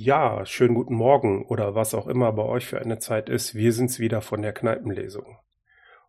Ja, 0.00 0.46
schönen 0.46 0.76
guten 0.76 0.94
Morgen 0.94 1.44
oder 1.46 1.74
was 1.74 1.92
auch 1.92 2.06
immer 2.06 2.32
bei 2.32 2.44
euch 2.44 2.66
für 2.66 2.80
eine 2.80 3.00
Zeit 3.00 3.28
ist. 3.28 3.56
Wir 3.56 3.72
sind's 3.72 3.98
wieder 3.98 4.20
von 4.20 4.42
der 4.42 4.52
Kneipenlesung. 4.52 5.38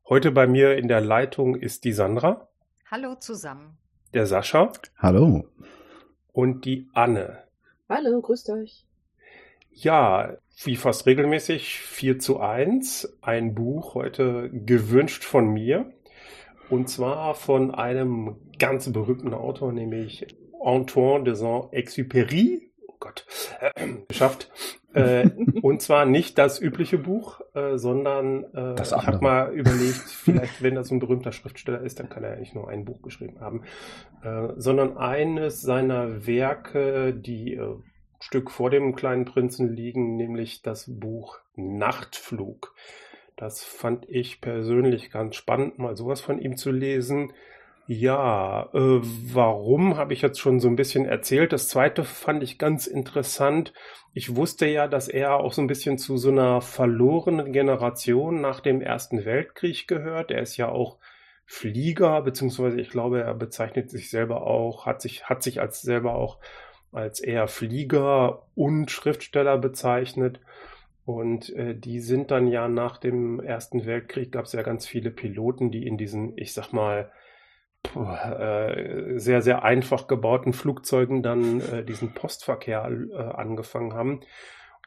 Heute 0.07 0.29
bei 0.29 0.45
mir 0.45 0.77
in 0.77 0.87
der 0.87 1.01
Leitung 1.01 1.55
ist 1.55 1.85
die 1.85 1.91
Sandra. 1.91 2.47
Hallo 2.91 3.15
zusammen. 3.15 3.79
Der 4.13 4.27
Sascha. 4.27 4.71
Hallo. 4.99 5.47
Und 6.31 6.65
die 6.65 6.87
Anne. 6.93 7.39
Hallo, 7.89 8.21
grüßt 8.21 8.51
euch. 8.51 8.85
Ja, 9.71 10.37
wie 10.63 10.75
fast 10.75 11.07
regelmäßig 11.07 11.79
4 11.79 12.19
zu 12.19 12.39
1. 12.39 13.17
Ein 13.23 13.55
Buch 13.55 13.95
heute 13.95 14.51
gewünscht 14.51 15.23
von 15.23 15.47
mir. 15.47 15.91
Und 16.69 16.89
zwar 16.89 17.33
von 17.33 17.73
einem 17.73 18.35
ganz 18.59 18.93
berühmten 18.93 19.33
Autor, 19.33 19.73
nämlich 19.73 20.27
Antoine 20.63 21.23
de 21.23 21.33
Saint-Exupéry. 21.33 22.68
Gott, 22.99 23.25
äh, 23.59 23.71
geschafft. 24.07 24.49
Äh, 24.93 25.29
und 25.61 25.81
zwar 25.81 26.05
nicht 26.05 26.37
das 26.37 26.61
übliche 26.61 26.97
Buch, 26.97 27.41
äh, 27.53 27.77
sondern 27.77 28.43
äh, 28.53 28.75
Das 28.75 28.91
ich 28.91 29.07
habe 29.07 29.19
mal 29.21 29.53
überlegt, 29.53 29.95
vielleicht, 30.07 30.61
wenn 30.61 30.75
das 30.75 30.91
ein 30.91 30.99
berühmter 30.99 31.31
Schriftsteller 31.31 31.81
ist, 31.81 31.99
dann 31.99 32.09
kann 32.09 32.23
er 32.23 32.37
nicht 32.37 32.55
nur 32.55 32.69
ein 32.69 32.85
Buch 32.85 33.01
geschrieben 33.01 33.39
haben, 33.39 33.63
äh, 34.23 34.49
sondern 34.57 34.97
eines 34.97 35.61
seiner 35.61 36.25
Werke, 36.27 37.13
die 37.13 37.53
äh, 37.55 37.61
ein 37.61 37.83
Stück 38.19 38.51
vor 38.51 38.69
dem 38.69 38.95
kleinen 38.95 39.25
Prinzen 39.25 39.73
liegen, 39.73 40.15
nämlich 40.15 40.61
das 40.61 40.85
Buch 40.87 41.39
Nachtflug. 41.55 42.73
Das 43.37 43.63
fand 43.63 44.09
ich 44.09 44.41
persönlich 44.41 45.11
ganz 45.11 45.37
spannend, 45.37 45.79
mal 45.79 45.95
sowas 45.95 46.19
von 46.19 46.39
ihm 46.39 46.57
zu 46.57 46.71
lesen. 46.71 47.31
Ja, 47.91 48.69
äh, 48.71 48.99
warum 49.33 49.97
habe 49.97 50.13
ich 50.13 50.21
jetzt 50.21 50.39
schon 50.39 50.59
so 50.59 50.67
ein 50.67 50.75
bisschen 50.75 51.05
erzählt. 51.05 51.51
Das 51.51 51.69
zweite 51.69 52.03
fand 52.03 52.43
ich 52.43 52.59
ganz 52.59 52.85
interessant. 52.85 53.73
Ich 54.13 54.35
wusste 54.35 54.67
ja, 54.67 54.87
dass 54.87 55.07
er 55.07 55.37
auch 55.37 55.53
so 55.53 55.61
ein 55.63 55.67
bisschen 55.67 55.97
zu 55.97 56.15
so 56.17 56.29
einer 56.29 56.61
verlorenen 56.61 57.51
Generation 57.51 58.41
nach 58.41 58.59
dem 58.59 58.81
Ersten 58.81 59.25
Weltkrieg 59.25 59.87
gehört. 59.87 60.29
Er 60.29 60.43
ist 60.43 60.55
ja 60.55 60.69
auch 60.69 60.99
Flieger, 61.47 62.21
beziehungsweise 62.21 62.79
ich 62.79 62.91
glaube, 62.91 63.21
er 63.21 63.33
bezeichnet 63.33 63.89
sich 63.89 64.11
selber 64.11 64.45
auch, 64.45 64.85
hat 64.85 65.01
sich, 65.01 65.23
hat 65.27 65.41
sich 65.41 65.59
als 65.59 65.81
selber 65.81 66.13
auch 66.13 66.37
als 66.91 67.19
eher 67.19 67.47
Flieger 67.47 68.45
und 68.53 68.91
Schriftsteller 68.91 69.57
bezeichnet. 69.57 70.39
Und 71.05 71.49
äh, 71.55 71.73
die 71.73 72.01
sind 72.01 72.29
dann 72.29 72.49
ja 72.49 72.67
nach 72.67 72.99
dem 72.99 73.39
Ersten 73.39 73.87
Weltkrieg, 73.87 74.31
gab 74.31 74.45
es 74.45 74.53
ja 74.53 74.61
ganz 74.61 74.85
viele 74.85 75.09
Piloten, 75.09 75.71
die 75.71 75.87
in 75.87 75.97
diesen, 75.97 76.37
ich 76.37 76.53
sag 76.53 76.71
mal, 76.71 77.11
sehr, 77.93 79.41
sehr 79.41 79.63
einfach 79.63 80.07
gebauten 80.07 80.53
Flugzeugen 80.53 81.23
dann 81.23 81.61
äh, 81.61 81.83
diesen 81.83 82.13
Postverkehr 82.13 82.89
äh, 83.11 83.17
angefangen 83.17 83.93
haben. 83.93 84.21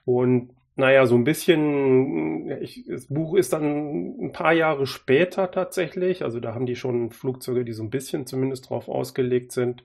Und 0.05 0.55
naja, 0.75 1.07
so 1.07 1.17
ein 1.17 1.25
bisschen, 1.25 2.51
ich, 2.63 2.85
das 2.89 3.09
Buch 3.09 3.35
ist 3.35 3.53
dann 3.53 4.17
ein 4.21 4.33
paar 4.33 4.53
Jahre 4.53 4.87
später 4.87 5.51
tatsächlich, 5.51 6.23
also 6.23 6.41
da 6.41 6.55
haben 6.55 6.65
die 6.65 6.77
schon 6.77 7.11
Flugzeuge, 7.11 7.65
die 7.65 7.73
so 7.73 7.83
ein 7.83 7.91
bisschen 7.91 8.27
zumindest 8.27 8.71
drauf 8.71 8.89
ausgelegt 8.89 9.53
sind. 9.53 9.85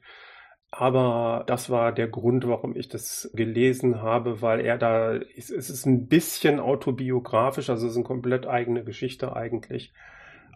Aber 0.69 1.43
das 1.47 1.69
war 1.69 1.93
der 1.93 2.07
Grund, 2.07 2.47
warum 2.47 2.75
ich 2.75 2.89
das 2.89 3.31
gelesen 3.33 4.01
habe, 4.01 4.41
weil 4.41 4.59
er 4.59 4.77
da, 4.77 5.15
es 5.15 5.49
ist 5.49 5.85
ein 5.85 6.07
bisschen 6.07 6.59
autobiografisch, 6.59 7.69
also 7.69 7.85
es 7.85 7.93
ist 7.93 7.97
eine 7.97 8.05
komplett 8.05 8.47
eigene 8.47 8.83
Geschichte 8.83 9.35
eigentlich. 9.35 9.93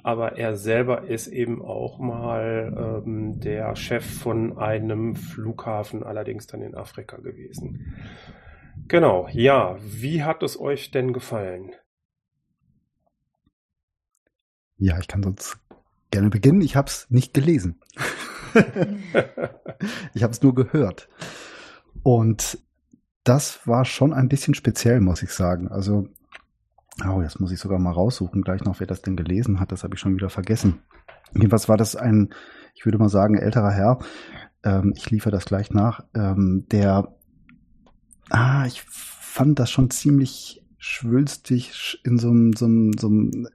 Aber 0.03 0.37
er 0.37 0.55
selber 0.55 1.03
ist 1.03 1.27
eben 1.27 1.61
auch 1.61 1.99
mal 1.99 3.03
ähm, 3.05 3.39
der 3.39 3.75
Chef 3.75 4.05
von 4.05 4.57
einem 4.57 5.15
Flughafen, 5.15 6.03
allerdings 6.03 6.47
dann 6.47 6.61
in 6.61 6.75
Afrika 6.75 7.17
gewesen. 7.17 7.95
Genau, 8.87 9.27
ja. 9.31 9.77
Wie 9.79 10.23
hat 10.23 10.43
es 10.43 10.59
euch 10.59 10.91
denn 10.91 11.13
gefallen? 11.13 11.71
Ja, 14.77 14.97
ich 14.99 15.07
kann 15.07 15.21
sonst 15.21 15.59
gerne 16.09 16.29
beginnen. 16.29 16.61
Ich 16.61 16.75
habe 16.75 16.87
es 16.87 17.05
nicht 17.09 17.33
gelesen. 17.33 17.79
ich 20.13 20.23
habe 20.23 20.31
es 20.31 20.41
nur 20.41 20.55
gehört. 20.55 21.07
Und 22.03 22.57
das 23.23 23.67
war 23.67 23.85
schon 23.85 24.13
ein 24.13 24.27
bisschen 24.27 24.55
speziell, 24.55 24.99
muss 24.99 25.21
ich 25.21 25.31
sagen. 25.31 25.67
Also, 25.67 26.07
oh, 27.07 27.21
jetzt 27.21 27.39
muss 27.39 27.51
ich 27.51 27.59
sogar 27.59 27.79
mal 27.79 27.91
raussuchen, 27.91 28.41
gleich 28.41 28.61
noch, 28.63 28.79
wer 28.79 28.87
das 28.87 29.01
denn 29.01 29.15
gelesen 29.15 29.59
hat. 29.59 29.71
Das 29.71 29.83
habe 29.83 29.95
ich 29.95 29.99
schon 29.99 30.15
wieder 30.15 30.29
vergessen. 30.29 30.81
Jedenfalls 31.33 31.69
war 31.69 31.77
das 31.77 31.95
ein, 31.95 32.33
ich 32.75 32.85
würde 32.85 32.97
mal 32.97 33.09
sagen, 33.09 33.37
älterer 33.37 33.71
Herr. 33.71 33.99
Ähm, 34.63 34.93
ich 34.95 35.09
liefere 35.09 35.31
das 35.31 35.45
gleich 35.45 35.71
nach. 35.71 36.03
Ähm, 36.13 36.65
der, 36.71 37.15
ah, 38.29 38.65
ich 38.65 38.83
fand 38.87 39.59
das 39.59 39.71
schon 39.71 39.89
ziemlich 39.89 40.63
schwülstig 40.77 41.71
sch- 41.71 41.97
in 42.03 42.17
so 42.17 42.29
einem, 42.29 42.53
so 42.53 42.65
einem, 42.65 42.93
so 42.99 43.07
einem 43.07 43.47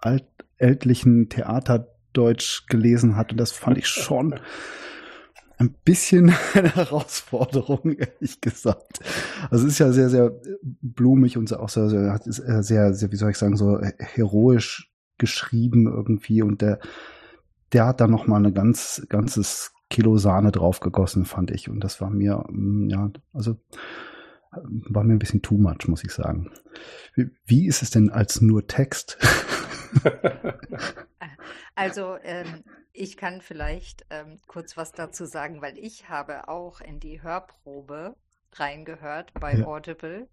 alt, 0.00 0.26
ältlichen 0.56 1.28
Theaterdeutsch 1.28 2.66
gelesen 2.68 3.16
hat. 3.16 3.32
Und 3.32 3.38
das 3.38 3.52
fand 3.52 3.76
ich 3.78 3.86
schon 3.86 4.40
ein 5.58 5.74
bisschen 5.84 6.32
eine 6.54 6.74
Herausforderung, 6.74 7.92
ehrlich 7.92 8.40
gesagt. 8.40 9.00
Also 9.50 9.66
es 9.66 9.74
ist 9.74 9.78
ja 9.78 9.92
sehr, 9.92 10.10
sehr 10.10 10.32
blumig 10.62 11.36
und 11.36 11.52
auch 11.54 11.68
sehr, 11.68 11.88
sehr, 11.88 12.14
äh, 12.14 12.62
sehr, 12.62 12.94
sehr, 12.94 13.12
wie 13.12 13.16
soll 13.16 13.30
ich 13.30 13.38
sagen, 13.38 13.56
so 13.56 13.80
heroisch 13.98 14.92
geschrieben 15.18 15.86
irgendwie 15.86 16.42
und 16.42 16.60
der, 16.60 16.78
der 17.72 17.86
hat 17.86 18.00
da 18.00 18.06
noch 18.06 18.26
mal 18.26 18.36
eine 18.36 18.52
ganz, 18.52 19.06
ganzes 19.08 19.72
Kilo 19.88 20.18
Sahne 20.18 20.52
draufgegossen, 20.52 21.24
fand 21.24 21.50
ich. 21.50 21.68
Und 21.68 21.80
das 21.80 22.00
war 22.00 22.10
mir, 22.10 22.44
mm, 22.48 22.88
ja, 22.90 23.10
also 23.32 23.52
äh, 24.52 24.58
war 24.62 25.04
mir 25.04 25.14
ein 25.14 25.18
bisschen 25.18 25.42
too 25.42 25.56
much, 25.56 25.88
muss 25.88 26.04
ich 26.04 26.12
sagen. 26.12 26.50
Wie, 27.14 27.30
wie 27.46 27.66
ist 27.66 27.82
es 27.82 27.90
denn 27.90 28.10
als 28.10 28.40
nur 28.40 28.66
Text? 28.66 29.18
Also 31.78 32.16
ähm, 32.24 32.64
ich 32.96 33.16
kann 33.16 33.40
vielleicht 33.40 34.06
ähm, 34.10 34.40
kurz 34.46 34.76
was 34.76 34.92
dazu 34.92 35.26
sagen, 35.26 35.62
weil 35.62 35.78
ich 35.78 36.08
habe 36.08 36.48
auch 36.48 36.80
in 36.80 37.00
die 37.00 37.22
Hörprobe 37.22 38.16
reingehört 38.52 39.32
bei 39.38 39.54
Ja. 39.54 39.66
Audible 39.66 40.28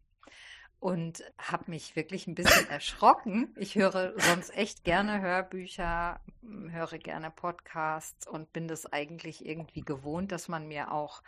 und 0.79 1.24
habe 1.38 1.72
mich 1.72 1.96
wirklich 1.96 2.28
ein 2.28 2.35
bisschen 2.35 2.69
erschrocken. 2.69 3.53
Ich 3.57 3.75
höre 3.75 4.13
sonst 4.19 4.56
echt 4.56 4.84
gerne 4.84 5.22
Hörbücher, 5.22 6.19
m, 6.41 6.72
höre 6.72 6.97
gerne 6.97 7.31
Podcasts 7.31 8.28
und 8.28 8.51
bin 8.53 8.68
das 8.68 8.91
eigentlich 8.91 9.45
irgendwie 9.45 9.81
gewohnt, 9.81 10.31
dass 10.31 10.47
man 10.50 10.68
mir 10.68 10.91
auch 10.91 11.22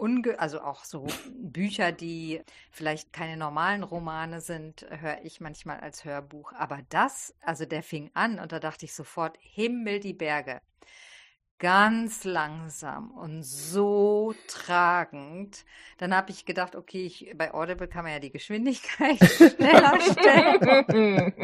unge 0.00 0.38
also 0.38 0.60
auch 0.62 0.84
so 0.84 1.06
Bücher, 1.34 1.92
die 1.92 2.42
vielleicht 2.70 3.12
keine 3.12 3.36
normalen 3.36 3.82
Romane 3.82 4.40
sind, 4.40 4.86
höre 4.88 5.22
ich 5.24 5.40
manchmal 5.40 5.80
als 5.80 6.04
Hörbuch. 6.04 6.52
Aber 6.54 6.80
das, 6.88 7.34
also 7.42 7.66
der 7.66 7.82
fing 7.82 8.10
an 8.14 8.38
und 8.38 8.52
da 8.52 8.58
dachte 8.58 8.86
ich 8.86 8.94
sofort, 8.94 9.36
Himmel 9.40 10.00
die 10.00 10.14
Berge. 10.14 10.60
Ganz 11.58 12.24
langsam 12.24 13.10
und 13.10 13.42
so 13.42 14.34
tragend. 14.48 15.66
Dann 15.98 16.14
habe 16.14 16.30
ich 16.30 16.46
gedacht, 16.46 16.74
okay, 16.74 17.04
ich, 17.04 17.34
bei 17.36 17.52
Audible 17.52 17.86
kann 17.86 18.04
man 18.04 18.14
ja 18.14 18.18
die 18.18 18.32
Geschwindigkeit 18.32 19.18
schneller 19.22 20.00
stellen. 20.00 21.34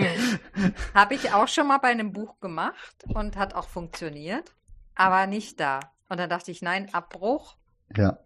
Habe 0.95 1.15
ich 1.15 1.35
auch 1.35 1.49
schon 1.49 1.67
mal 1.67 1.77
bei 1.79 1.89
einem 1.89 2.15
Buch 2.15 2.41
gemacht 2.41 3.05
und 3.13 3.37
hat 3.37 3.53
auch 3.53 3.69
funktioniert, 3.69 4.55
aber 4.95 5.27
nicht 5.27 5.61
da. 5.61 5.81
Und 6.09 6.19
dann 6.19 6.31
dachte 6.31 6.51
ich, 6.51 6.63
nein, 6.63 6.89
Abbruch. 6.95 7.57
ja, 7.95 8.19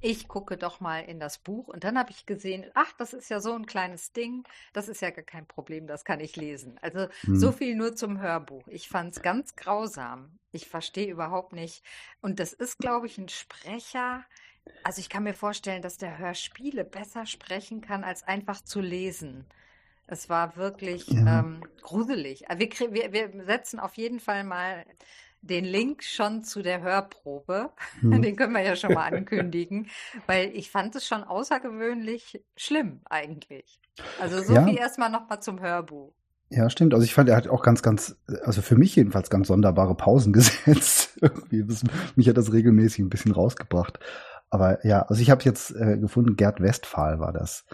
Ich 0.00 0.28
gucke 0.28 0.56
doch 0.56 0.78
mal 0.80 1.00
in 1.00 1.18
das 1.18 1.38
Buch 1.38 1.66
und 1.68 1.82
dann 1.82 1.98
habe 1.98 2.10
ich 2.12 2.24
gesehen, 2.24 2.64
ach, 2.74 2.92
das 2.98 3.12
ist 3.12 3.30
ja 3.30 3.40
so 3.40 3.52
ein 3.54 3.66
kleines 3.66 4.12
Ding, 4.12 4.44
das 4.72 4.88
ist 4.88 5.02
ja 5.02 5.10
gar 5.10 5.24
kein 5.24 5.46
Problem, 5.46 5.88
das 5.88 6.04
kann 6.04 6.20
ich 6.20 6.36
lesen. 6.36 6.78
Also 6.82 7.08
hm. 7.22 7.36
so 7.36 7.50
viel 7.52 7.74
nur 7.74 7.96
zum 7.96 8.20
Hörbuch. 8.20 8.68
Ich 8.68 8.88
fand 8.88 9.16
es 9.16 9.22
ganz 9.22 9.56
grausam. 9.56 10.38
Ich 10.52 10.68
verstehe 10.68 11.10
überhaupt 11.10 11.52
nicht. 11.52 11.82
Und 12.20 12.38
das 12.38 12.52
ist, 12.52 12.78
glaube 12.78 13.06
ich, 13.06 13.18
ein 13.18 13.28
Sprecher. 13.28 14.24
Also 14.84 15.00
ich 15.00 15.08
kann 15.08 15.24
mir 15.24 15.34
vorstellen, 15.34 15.82
dass 15.82 15.96
der 15.98 16.18
Hörspiele 16.18 16.84
besser 16.84 17.26
sprechen 17.26 17.80
kann, 17.80 18.04
als 18.04 18.22
einfach 18.22 18.60
zu 18.62 18.80
lesen. 18.80 19.46
Es 20.06 20.28
war 20.28 20.56
wirklich 20.56 21.06
Ja. 21.08 21.40
ähm, 21.40 21.62
gruselig. 21.82 22.50
Aber 22.50 22.60
Wir, 22.60 22.70
wir, 22.92 23.12
wir 23.12 23.44
setzen 23.44 23.78
auf 23.80 23.94
jeden 23.96 24.20
Fall 24.20 24.44
mal 24.44 24.84
den 25.42 25.64
Link 25.64 26.02
schon 26.02 26.42
zu 26.44 26.62
der 26.62 26.82
Hörprobe. 26.82 27.70
Hm. 28.00 28.22
Den 28.22 28.36
können 28.36 28.52
wir 28.54 28.62
ja 28.62 28.76
schon 28.76 28.94
mal 28.94 29.12
ankündigen, 29.12 29.88
weil 30.26 30.50
ich 30.54 30.70
fand 30.70 30.94
es 30.96 31.06
schon 31.06 31.22
außergewöhnlich 31.24 32.42
schlimm 32.56 33.00
eigentlich. 33.08 33.80
Also 34.20 34.42
so 34.42 34.54
Ja. 34.54 34.64
viel 34.64 34.76
erstmal 34.78 35.10
nochmal 35.10 35.40
zum 35.40 35.60
Hörbuch. 35.60 36.12
Ja, 36.50 36.70
stimmt. 36.70 36.94
Also 36.94 37.04
ich 37.04 37.12
fand, 37.12 37.28
er 37.28 37.36
hat 37.36 37.46
auch 37.48 37.62
ganz, 37.62 37.82
ganz, 37.82 38.16
also 38.42 38.62
für 38.62 38.76
mich 38.76 38.96
jedenfalls 38.96 39.28
ganz 39.28 39.48
sonderbare 39.48 39.94
Pausen 39.94 40.32
gesetzt. 40.32 41.18
Mich 42.16 42.28
hat 42.28 42.36
das 42.38 42.52
regelmäßig 42.52 43.00
ein 43.00 43.10
bisschen 43.10 43.32
rausgebracht. 43.32 44.00
Aber 44.50 44.84
ja, 44.86 45.02
also 45.02 45.20
ich 45.20 45.30
habe 45.30 45.44
jetzt 45.44 45.72
äh, 45.76 45.98
gefunden, 45.98 46.36
Gerd 46.36 46.62
Westphal 46.62 47.20
war 47.20 47.32
das. 47.34 47.66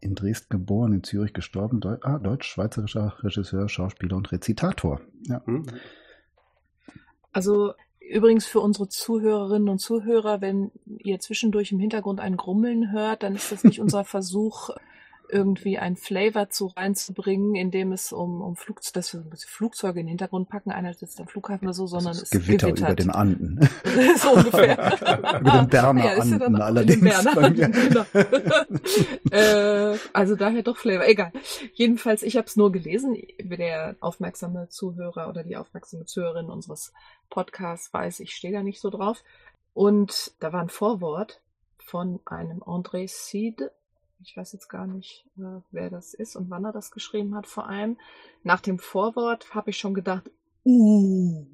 In 0.00 0.14
Dresden 0.14 0.48
geboren, 0.50 0.92
in 0.92 1.02
Zürich 1.02 1.32
gestorben, 1.32 1.80
Deu 1.80 1.96
ah, 2.02 2.18
deutsch-schweizerischer 2.18 3.14
Regisseur, 3.22 3.68
Schauspieler 3.68 4.16
und 4.16 4.30
Rezitator. 4.30 5.00
Ja. 5.26 5.42
Hm? 5.44 5.66
Also 7.32 7.72
Übrigens 8.12 8.46
für 8.46 8.60
unsere 8.60 8.88
Zuhörerinnen 8.88 9.68
und 9.68 9.78
Zuhörer, 9.78 10.40
wenn 10.40 10.70
ihr 10.98 11.18
zwischendurch 11.20 11.72
im 11.72 11.78
Hintergrund 11.78 12.20
ein 12.20 12.36
Grummeln 12.36 12.92
hört, 12.92 13.22
dann 13.22 13.34
ist 13.34 13.52
das 13.52 13.64
nicht 13.64 13.80
unser 13.80 14.04
Versuch, 14.04 14.70
irgendwie 15.28 15.78
ein 15.78 15.96
Flavor 15.96 16.50
zu 16.50 16.66
reinzubringen, 16.66 17.54
indem 17.54 17.92
es 17.92 18.12
um, 18.12 18.40
um 18.40 18.56
Flug, 18.56 18.80
dass 18.92 19.14
wir 19.14 19.24
Flugzeuge 19.46 20.00
in 20.00 20.06
den 20.06 20.10
Hintergrund 20.10 20.48
packen, 20.48 20.70
einer 20.70 20.94
sitzt 20.94 21.20
am 21.20 21.26
Flughafen 21.26 21.66
oder 21.66 21.74
so, 21.74 21.86
sondern 21.86 22.12
es 22.12 22.30
Gewitter 22.30 22.68
gewittert. 22.68 22.88
über 22.88 22.94
den 22.96 23.10
Anden. 23.10 23.60
so 24.16 24.32
ungefähr. 24.32 25.40
über 25.40 25.50
den 25.50 25.68
Berner 25.68 26.04
ja, 26.04 26.20
Anden 26.20 26.56
ja 26.56 26.64
allerdings. 26.64 27.00
Berner 27.00 27.38
Anden, 27.38 27.72
genau. 27.72 28.04
äh, 29.30 29.98
also 30.12 30.36
daher 30.36 30.62
doch 30.62 30.76
Flavor, 30.76 31.06
egal. 31.06 31.32
Jedenfalls, 31.74 32.22
ich 32.22 32.36
habe 32.36 32.46
es 32.46 32.56
nur 32.56 32.72
gelesen, 32.72 33.16
der 33.40 33.96
aufmerksame 34.00 34.68
Zuhörer 34.68 35.28
oder 35.28 35.44
die 35.44 35.56
aufmerksame 35.56 36.04
Zuhörerin 36.04 36.46
unseres 36.46 36.92
Podcasts 37.30 37.92
weiß, 37.92 38.20
ich 38.20 38.34
stehe 38.34 38.52
da 38.52 38.62
nicht 38.62 38.80
so 38.80 38.90
drauf. 38.90 39.22
Und 39.74 40.32
da 40.40 40.52
war 40.52 40.60
ein 40.60 40.68
Vorwort 40.68 41.40
von 41.78 42.20
einem 42.24 42.62
André 42.62 43.08
Cid, 43.08 43.70
ich 44.24 44.36
weiß 44.36 44.52
jetzt 44.52 44.68
gar 44.68 44.86
nicht, 44.86 45.26
äh, 45.36 45.60
wer 45.70 45.90
das 45.90 46.14
ist 46.14 46.36
und 46.36 46.50
wann 46.50 46.64
er 46.64 46.72
das 46.72 46.90
geschrieben 46.90 47.34
hat 47.34 47.46
vor 47.46 47.68
allem. 47.68 47.98
Nach 48.42 48.60
dem 48.60 48.78
Vorwort 48.78 49.54
habe 49.54 49.70
ich 49.70 49.78
schon 49.78 49.94
gedacht, 49.94 50.30
uh, 50.64 51.46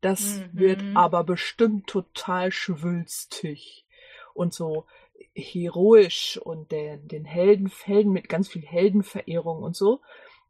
das 0.00 0.38
mhm. 0.38 0.48
wird 0.52 0.82
aber 0.94 1.24
bestimmt 1.24 1.86
total 1.86 2.52
schwülstig 2.52 3.86
und 4.34 4.54
so 4.54 4.86
heroisch 5.34 6.38
und 6.38 6.72
den, 6.72 7.08
den 7.08 7.24
Helden, 7.24 7.70
Helden 7.84 8.12
mit 8.12 8.28
ganz 8.28 8.48
viel 8.48 8.62
Heldenverehrung 8.62 9.62
und 9.62 9.76
so. 9.76 10.00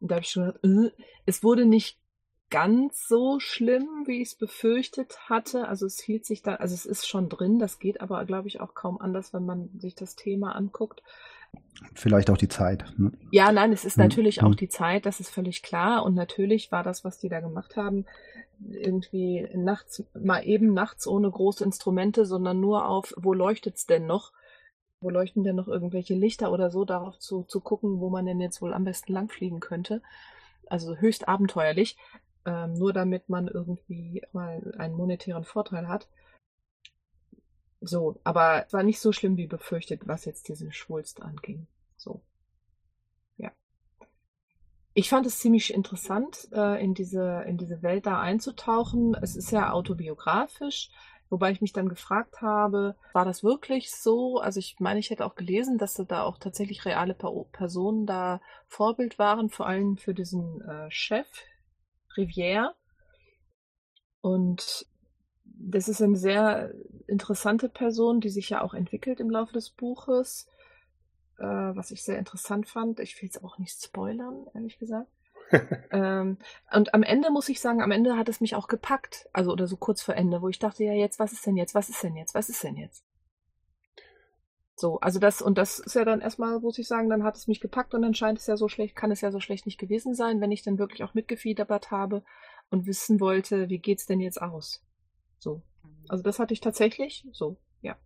Und 0.01 0.11
da 0.11 0.17
habe 0.17 0.25
ich 0.25 0.31
schon 0.31 0.47
gedacht, 0.47 0.65
äh, 0.65 0.91
es 1.27 1.43
wurde 1.43 1.67
nicht 1.67 1.99
ganz 2.51 3.09
so 3.09 3.41
schlimm, 3.41 4.05
wie 4.07 4.21
ich 4.21 4.29
es 4.29 4.35
befürchtet 4.35 5.31
hatte. 5.31 5.69
Also 5.69 5.87
es 5.87 6.01
hielt 6.01 6.27
sich 6.27 6.43
da, 6.43 6.57
also 6.57 6.75
es 6.75 6.85
ist 6.85 7.09
schon 7.09 7.29
drin, 7.29 7.59
das 7.59 7.79
geht 7.79 8.01
aber, 8.01 8.25
glaube 8.25 8.49
ich, 8.49 8.61
auch 8.61 8.75
kaum 8.75 9.01
anders, 9.01 9.33
wenn 9.33 9.47
man 9.47 9.71
sich 9.79 9.95
das 9.95 10.17
Thema 10.17 10.55
anguckt. 10.55 11.03
Vielleicht 11.95 12.31
auch 12.31 12.39
die 12.39 12.49
Zeit. 12.49 12.85
Ne? 12.97 13.13
Ja, 13.31 13.53
nein, 13.53 13.73
es 13.73 13.85
ist 13.85 13.97
hm. 13.97 14.05
natürlich 14.05 14.41
hm. 14.41 14.49
auch 14.49 14.55
die 14.55 14.69
Zeit, 14.69 15.07
das 15.07 15.21
ist 15.21 15.31
völlig 15.31 15.63
klar. 15.63 16.05
Und 16.05 16.15
natürlich 16.15 16.73
war 16.73 16.83
das, 16.83 17.05
was 17.05 17.19
die 17.19 17.29
da 17.29 17.41
gemacht 17.41 17.77
haben, 17.77 18.07
irgendwie 18.71 19.49
nachts, 19.55 20.05
mal 20.15 20.47
eben 20.47 20.73
nachts 20.73 21.07
ohne 21.07 21.31
große 21.31 21.65
Instrumente, 21.65 22.25
sondern 22.25 22.61
nur 22.61 22.87
auf, 22.87 23.13
wo 23.17 23.33
leuchtet's 23.33 23.87
denn 23.87 24.07
noch? 24.07 24.33
Wo 25.01 25.11
leuchten 25.11 25.43
denn 25.43 25.57
noch 25.57 25.69
irgendwelche 25.69 26.15
Lichter 26.15 26.53
oder 26.53 26.71
so, 26.71 26.85
darauf 26.85 27.19
zu, 27.19 27.43
zu 27.43 27.61
gucken, 27.61 27.99
wo 28.01 28.09
man 28.09 28.25
denn 28.25 28.41
jetzt 28.41 28.63
wohl 28.63 28.73
am 28.73 28.85
besten 28.85 29.13
langfliegen 29.13 29.61
könnte. 29.61 30.01
Also 30.67 30.97
höchst 30.97 31.29
abenteuerlich, 31.29 31.97
ähm, 32.47 32.75
nur 32.75 32.93
damit 32.93 33.29
man 33.29 33.49
irgendwie 33.49 34.23
mal 34.33 34.75
einen 34.79 34.95
monetären 34.95 35.45
Vorteil 35.45 35.89
hat. 35.89 36.09
So, 37.85 38.21
aber 38.23 38.67
es 38.67 38.73
war 38.73 38.85
nicht 38.85 39.01
so 39.01 39.13
schlimm 39.13 39.37
wie 39.37 39.49
befürchtet, 39.49 40.07
was 40.07 40.25
jetzt 40.25 40.49
diese 40.49 40.71
Schwulst 40.73 41.21
anging. 41.21 41.67
So. 41.97 42.23
Ja. 43.37 43.51
Ich 44.95 45.09
fand 45.09 45.27
es 45.27 45.41
ziemlich 45.41 45.75
interessant, 45.75 46.49
äh, 46.53 46.83
in 46.83 46.95
diese, 46.95 47.43
in 47.47 47.59
diese 47.59 47.83
Welt 47.83 48.07
da 48.07 48.21
einzutauchen. 48.21 49.17
Es 49.21 49.35
ist 49.35 49.51
ja 49.51 49.73
autobiografisch, 49.73 50.91
wobei 51.29 51.51
ich 51.51 51.61
mich 51.61 51.73
dann 51.73 51.89
gefragt 51.89 52.41
habe, 52.41 52.95
war 53.15 53.25
das 53.25 53.43
wirklich 53.43 53.91
so? 53.91 54.39
Also 54.39 54.61
ich 54.61 54.77
meine, 54.79 55.01
ich 55.01 55.11
hätte 55.11 55.27
auch 55.27 55.35
gelesen, 55.35 55.77
dass 55.77 55.95
da 55.95 56.23
auch 56.23 56.39
tatsächlich 56.39 56.85
reale 56.85 57.15
Personen 57.15 58.07
da 58.07 58.41
Vorbild 58.69 59.19
waren, 59.19 59.51
vor 59.51 59.67
allem 59.67 59.97
für 59.97 60.15
diesen 60.15 60.61
äh, 60.61 60.89
Chef, 60.89 61.27
Rivière. 62.17 62.75
Und 64.21 64.87
das 65.71 65.89
ist 65.89 66.03
eine 66.03 66.17
sehr 66.17 66.73
interessante 67.07 67.69
Person, 67.69 68.21
die 68.21 68.31
sich 68.31 68.51
ja 68.51 68.63
auch 68.63 68.75
entwickelt 68.75 69.21
im 69.21 69.31
Laufe 69.31 69.53
des 69.53 69.71
Buches, 69.71 70.49
äh, 71.39 71.45
was 71.45 71.91
ich 71.91 72.03
sehr 72.03 72.19
interessant 72.19 72.69
fand. 72.69 73.01
Ich 73.01 73.21
will 73.21 73.29
es 73.29 73.43
auch 73.43 73.59
nicht 73.59 73.81
spoilern, 73.83 74.47
ehrlich 74.55 74.79
gesagt. 74.79 75.11
ähm, 75.91 76.39
und 76.73 76.95
am 76.95 77.03
Ende 77.03 77.31
muss 77.31 77.49
ich 77.49 77.61
sagen, 77.61 77.83
am 77.83 77.91
Ende 77.91 78.17
hat 78.17 78.29
es 78.29 78.41
mich 78.41 78.55
auch 78.55 78.69
gepackt, 78.69 79.29
also 79.33 79.53
oder 79.53 79.67
so 79.67 79.77
kurz 79.77 80.03
vor 80.03 80.15
Ende, 80.15 80.41
wo 80.41 80.49
ich 80.49 80.59
dachte, 80.59 80.85
ja 80.85 80.95
jetzt, 80.95 81.19
was 81.19 81.33
ist 81.33 81.47
denn 81.47 81.57
jetzt, 81.57 81.75
was 81.75 81.91
ist 81.91 82.03
denn 82.03 82.17
jetzt, 82.17 82.35
was 82.35 82.49
ist 82.49 82.65
denn 82.65 82.77
jetzt? 82.77 83.05
So, 84.75 84.99
also 85.01 85.21
das, 85.21 85.43
und 85.43 85.59
das 85.59 85.79
ist 85.79 85.95
ja 85.95 86.05
dann 86.05 86.23
erstmal, 86.23 86.59
muss 86.59 86.79
ich 86.79 86.89
sagen, 86.89 87.11
dann 87.11 87.23
hat 87.23 87.37
es 87.37 87.47
mich 87.47 87.61
gepackt 87.61 87.95
und 87.95 88.03
dann 88.03 88.15
scheint 88.15 88.39
es 88.39 88.47
ja 88.47 88.57
so 88.57 88.69
schlecht, 88.69 88.97
kann 88.97 89.11
es 89.11 89.21
ja 89.21 89.31
so 89.31 89.39
schlecht 89.39 89.67
nicht 89.67 89.79
gewesen 89.79 90.15
sein, 90.15 90.41
wenn 90.41 90.51
ich 90.51 90.63
dann 90.63 90.79
wirklich 90.79 91.05
auch 91.05 91.15
mitgefiedert 91.15 91.91
habe 91.91 92.25
und 92.71 92.87
wissen 92.87 93.21
wollte, 93.21 93.69
wie 93.69 93.79
geht's 93.79 94.07
denn 94.07 94.21
jetzt 94.21 94.41
aus? 94.41 94.83
So. 95.43 95.61
Also 96.09 96.23
das 96.23 96.39
hatte 96.39 96.55
ich 96.55 96.61
tatsächlich 96.61 97.25
so, 97.33 97.57
ja. 97.81 97.97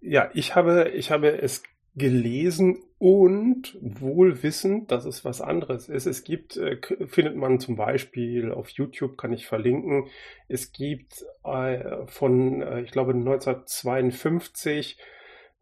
Ja, 0.00 0.30
ich 0.34 0.56
habe, 0.56 0.90
ich 0.90 1.12
habe 1.12 1.40
es 1.40 1.62
gelesen 1.94 2.82
und 2.98 3.78
wohl 3.80 4.42
wissend, 4.42 4.90
dass 4.90 5.04
es 5.04 5.24
was 5.24 5.40
anderes 5.40 5.88
ist. 5.88 6.06
Es 6.06 6.24
gibt, 6.24 6.56
äh, 6.56 6.78
findet 7.06 7.36
man 7.36 7.60
zum 7.60 7.76
Beispiel 7.76 8.50
auf 8.50 8.70
YouTube, 8.70 9.16
kann 9.16 9.32
ich 9.32 9.46
verlinken, 9.46 10.08
es 10.48 10.72
gibt 10.72 11.24
äh, 11.44 12.06
von, 12.06 12.62
äh, 12.62 12.80
ich 12.80 12.90
glaube, 12.90 13.12
1952 13.12 14.98
äh, 14.98 15.02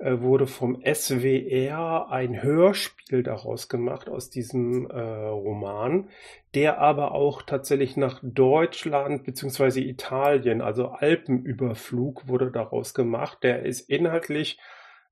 wurde 0.01 0.47
vom 0.47 0.83
SWR 0.83 2.11
ein 2.11 2.43
Hörspiel 2.43 3.23
daraus 3.23 3.69
gemacht 3.69 4.09
aus 4.09 4.31
diesem 4.31 4.91
äh, 4.91 4.99
Roman, 4.99 6.09
der 6.55 6.79
aber 6.79 7.13
auch 7.13 7.43
tatsächlich 7.43 7.99
nach 7.99 8.21
Deutschland 8.23 9.25
beziehungsweise 9.25 9.81
Italien, 9.81 10.63
also 10.63 10.89
Alpenüberflug 10.89 12.29
wurde 12.29 12.51
daraus 12.51 12.95
gemacht. 12.95 13.39
Der 13.43 13.63
ist 13.65 13.91
inhaltlich, 13.91 14.59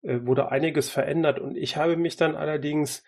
äh, 0.03 0.21
wurde 0.23 0.51
einiges 0.51 0.89
verändert 0.89 1.39
und 1.39 1.57
ich 1.57 1.77
habe 1.77 1.97
mich 1.97 2.17
dann 2.17 2.35
allerdings 2.35 3.05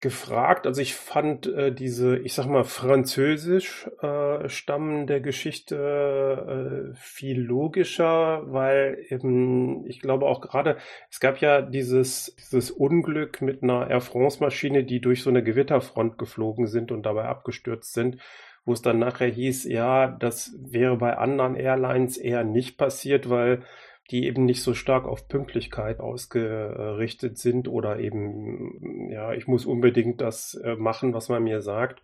gefragt. 0.00 0.66
Also 0.66 0.82
ich 0.82 0.94
fand 0.94 1.46
äh, 1.46 1.72
diese, 1.72 2.18
ich 2.18 2.34
sag 2.34 2.46
mal, 2.46 2.64
französisch 2.64 3.88
äh, 4.02 4.48
stammende 4.48 5.22
Geschichte 5.22 6.92
äh, 6.92 6.94
viel 6.94 7.40
logischer, 7.40 8.42
weil 8.52 8.98
eben, 9.08 9.86
ich 9.86 10.00
glaube 10.00 10.26
auch 10.26 10.42
gerade, 10.42 10.76
es 11.10 11.18
gab 11.18 11.40
ja 11.40 11.62
dieses, 11.62 12.36
dieses 12.36 12.70
Unglück 12.70 13.40
mit 13.40 13.62
einer 13.62 13.88
Air 13.88 14.02
France-Maschine, 14.02 14.84
die 14.84 15.00
durch 15.00 15.22
so 15.22 15.30
eine 15.30 15.42
Gewitterfront 15.42 16.18
geflogen 16.18 16.66
sind 16.66 16.92
und 16.92 17.04
dabei 17.04 17.24
abgestürzt 17.24 17.94
sind, 17.94 18.18
wo 18.66 18.74
es 18.74 18.82
dann 18.82 18.98
nachher 18.98 19.28
hieß, 19.28 19.64
ja, 19.64 20.08
das 20.08 20.54
wäre 20.58 20.98
bei 20.98 21.16
anderen 21.16 21.54
Airlines 21.54 22.18
eher 22.18 22.44
nicht 22.44 22.76
passiert, 22.76 23.30
weil 23.30 23.62
die 24.10 24.26
eben 24.26 24.44
nicht 24.44 24.62
so 24.62 24.74
stark 24.74 25.06
auf 25.06 25.28
Pünktlichkeit 25.28 26.00
ausgerichtet 26.00 27.38
sind 27.38 27.68
oder 27.68 27.98
eben, 27.98 29.10
ja, 29.10 29.32
ich 29.32 29.48
muss 29.48 29.66
unbedingt 29.66 30.20
das 30.20 30.54
äh, 30.54 30.76
machen, 30.76 31.12
was 31.12 31.28
man 31.28 31.42
mir 31.42 31.60
sagt. 31.60 32.02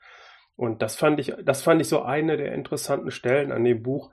Und 0.57 0.83
das 0.83 0.97
fand 0.97 1.21
ich, 1.21 1.33
das 1.45 1.63
fand 1.63 1.81
ich 1.81 1.89
so 1.89 2.03
eine 2.03 2.37
der 2.37 2.53
interessanten 2.55 3.11
Stellen 3.11 3.53
an 3.53 3.65
dem 3.65 3.83
Buch. 3.83 4.11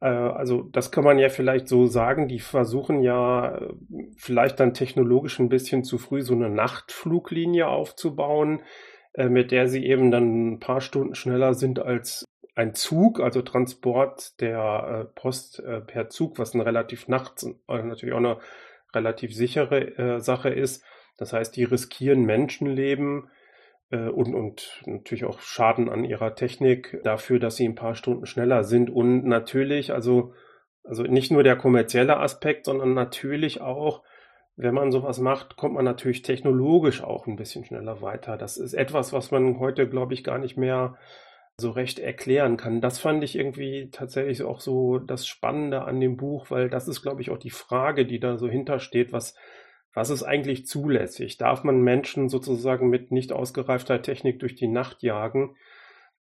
Äh, 0.00 0.06
also, 0.06 0.62
das 0.62 0.90
kann 0.90 1.04
man 1.04 1.18
ja 1.18 1.28
vielleicht 1.28 1.68
so 1.68 1.86
sagen. 1.86 2.28
Die 2.28 2.40
versuchen 2.40 3.02
ja 3.02 3.56
äh, 3.56 3.74
vielleicht 4.16 4.58
dann 4.58 4.74
technologisch 4.74 5.38
ein 5.38 5.50
bisschen 5.50 5.84
zu 5.84 5.98
früh 5.98 6.22
so 6.22 6.34
eine 6.34 6.48
Nachtfluglinie 6.50 7.68
aufzubauen, 7.68 8.62
mit 9.18 9.50
der 9.50 9.66
sie 9.66 9.86
eben 9.86 10.10
dann 10.10 10.52
ein 10.52 10.60
paar 10.60 10.82
Stunden 10.82 11.14
schneller 11.14 11.54
sind 11.54 11.78
als 11.78 12.26
ein 12.56 12.74
Zug, 12.74 13.20
also 13.20 13.42
Transport 13.42 14.40
der 14.40 15.04
äh, 15.04 15.04
Post 15.14 15.60
äh, 15.60 15.82
per 15.82 16.08
Zug, 16.08 16.38
was 16.38 16.54
ein 16.54 16.62
relativ 16.62 17.06
nachts 17.06 17.44
äh, 17.44 17.82
natürlich 17.82 18.14
auch 18.14 18.18
eine 18.18 18.38
relativ 18.94 19.34
sichere 19.34 19.98
äh, 19.98 20.20
Sache 20.20 20.48
ist. 20.48 20.82
Das 21.18 21.34
heißt, 21.34 21.54
die 21.54 21.64
riskieren 21.64 22.24
Menschenleben 22.24 23.30
äh, 23.90 24.08
und, 24.08 24.34
und 24.34 24.82
natürlich 24.86 25.26
auch 25.26 25.40
Schaden 25.40 25.90
an 25.90 26.02
ihrer 26.02 26.34
Technik 26.34 26.98
dafür, 27.04 27.38
dass 27.38 27.56
sie 27.56 27.68
ein 27.68 27.74
paar 27.74 27.94
Stunden 27.94 28.24
schneller 28.24 28.64
sind. 28.64 28.88
Und 28.88 29.26
natürlich, 29.26 29.92
also, 29.92 30.32
also 30.82 31.02
nicht 31.02 31.30
nur 31.30 31.42
der 31.42 31.56
kommerzielle 31.56 32.16
Aspekt, 32.16 32.64
sondern 32.64 32.94
natürlich 32.94 33.60
auch, 33.60 34.02
wenn 34.56 34.74
man 34.74 34.92
sowas 34.92 35.18
macht, 35.18 35.56
kommt 35.56 35.74
man 35.74 35.84
natürlich 35.84 36.22
technologisch 36.22 37.04
auch 37.04 37.26
ein 37.26 37.36
bisschen 37.36 37.66
schneller 37.66 38.00
weiter. 38.00 38.38
Das 38.38 38.56
ist 38.56 38.72
etwas, 38.72 39.12
was 39.12 39.30
man 39.30 39.58
heute, 39.58 39.86
glaube 39.86 40.14
ich, 40.14 40.24
gar 40.24 40.38
nicht 40.38 40.56
mehr 40.56 40.96
so 41.58 41.70
recht 41.70 41.98
erklären 41.98 42.56
kann. 42.56 42.80
Das 42.80 42.98
fand 42.98 43.24
ich 43.24 43.36
irgendwie 43.36 43.88
tatsächlich 43.90 44.42
auch 44.42 44.60
so 44.60 44.98
das 44.98 45.26
Spannende 45.26 45.82
an 45.82 46.00
dem 46.00 46.16
Buch, 46.16 46.50
weil 46.50 46.68
das 46.68 46.86
ist, 46.86 47.02
glaube 47.02 47.22
ich, 47.22 47.30
auch 47.30 47.38
die 47.38 47.50
Frage, 47.50 48.04
die 48.04 48.20
da 48.20 48.36
so 48.36 48.46
hintersteht, 48.46 49.12
was, 49.12 49.34
was 49.94 50.10
ist 50.10 50.22
eigentlich 50.22 50.66
zulässig? 50.66 51.38
Darf 51.38 51.64
man 51.64 51.80
Menschen 51.80 52.28
sozusagen 52.28 52.90
mit 52.90 53.10
nicht 53.10 53.32
ausgereifter 53.32 54.02
Technik 54.02 54.38
durch 54.40 54.54
die 54.54 54.68
Nacht 54.68 55.02
jagen? 55.02 55.56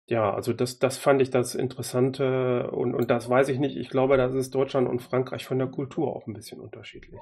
Ja, 0.05 0.33
also 0.33 0.53
das, 0.53 0.79
das 0.79 0.97
fand 0.97 1.21
ich 1.21 1.31
das 1.31 1.55
Interessante 1.55 2.71
und, 2.71 2.95
und 2.95 3.11
das 3.11 3.27
weiß 3.27 3.49
ich 3.49 3.59
nicht. 3.59 3.75
Ich 3.75 3.89
glaube, 3.89 4.15
das 4.15 4.33
ist 4.33 4.55
Deutschland 4.55 4.87
und 4.87 5.01
Frankreich 5.01 5.45
von 5.45 5.57
der 5.57 5.67
Kultur 5.67 6.15
auch 6.15 6.27
ein 6.27 6.33
bisschen 6.33 6.61
unterschiedlich. 6.61 7.19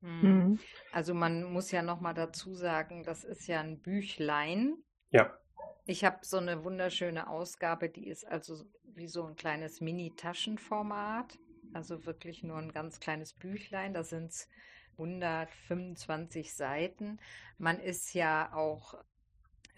Mhm. 0.00 0.58
Also 0.90 1.14
man 1.14 1.44
muss 1.44 1.70
ja 1.70 1.82
noch 1.82 2.00
mal 2.00 2.14
dazu 2.14 2.54
sagen, 2.54 3.04
das 3.04 3.22
ist 3.22 3.46
ja 3.46 3.60
ein 3.60 3.78
Büchlein. 3.78 4.78
Ja. 5.10 5.30
Ich 5.84 6.04
habe 6.04 6.18
so 6.22 6.36
eine 6.36 6.64
wunderschöne 6.64 7.28
Ausgabe, 7.28 7.88
die 7.88 8.06
ist 8.06 8.26
also 8.26 8.64
wie 8.84 9.08
so 9.08 9.24
ein 9.24 9.36
kleines 9.36 9.80
Mini-Taschenformat. 9.80 11.38
Also 11.72 12.06
wirklich 12.06 12.42
nur 12.42 12.58
ein 12.58 12.72
ganz 12.72 13.00
kleines 13.00 13.32
Büchlein. 13.32 13.94
Da 13.94 14.04
sind 14.04 14.30
es 14.30 14.48
125 14.92 16.54
Seiten. 16.54 17.18
Man 17.58 17.80
ist 17.80 18.14
ja 18.14 18.52
auch 18.52 18.94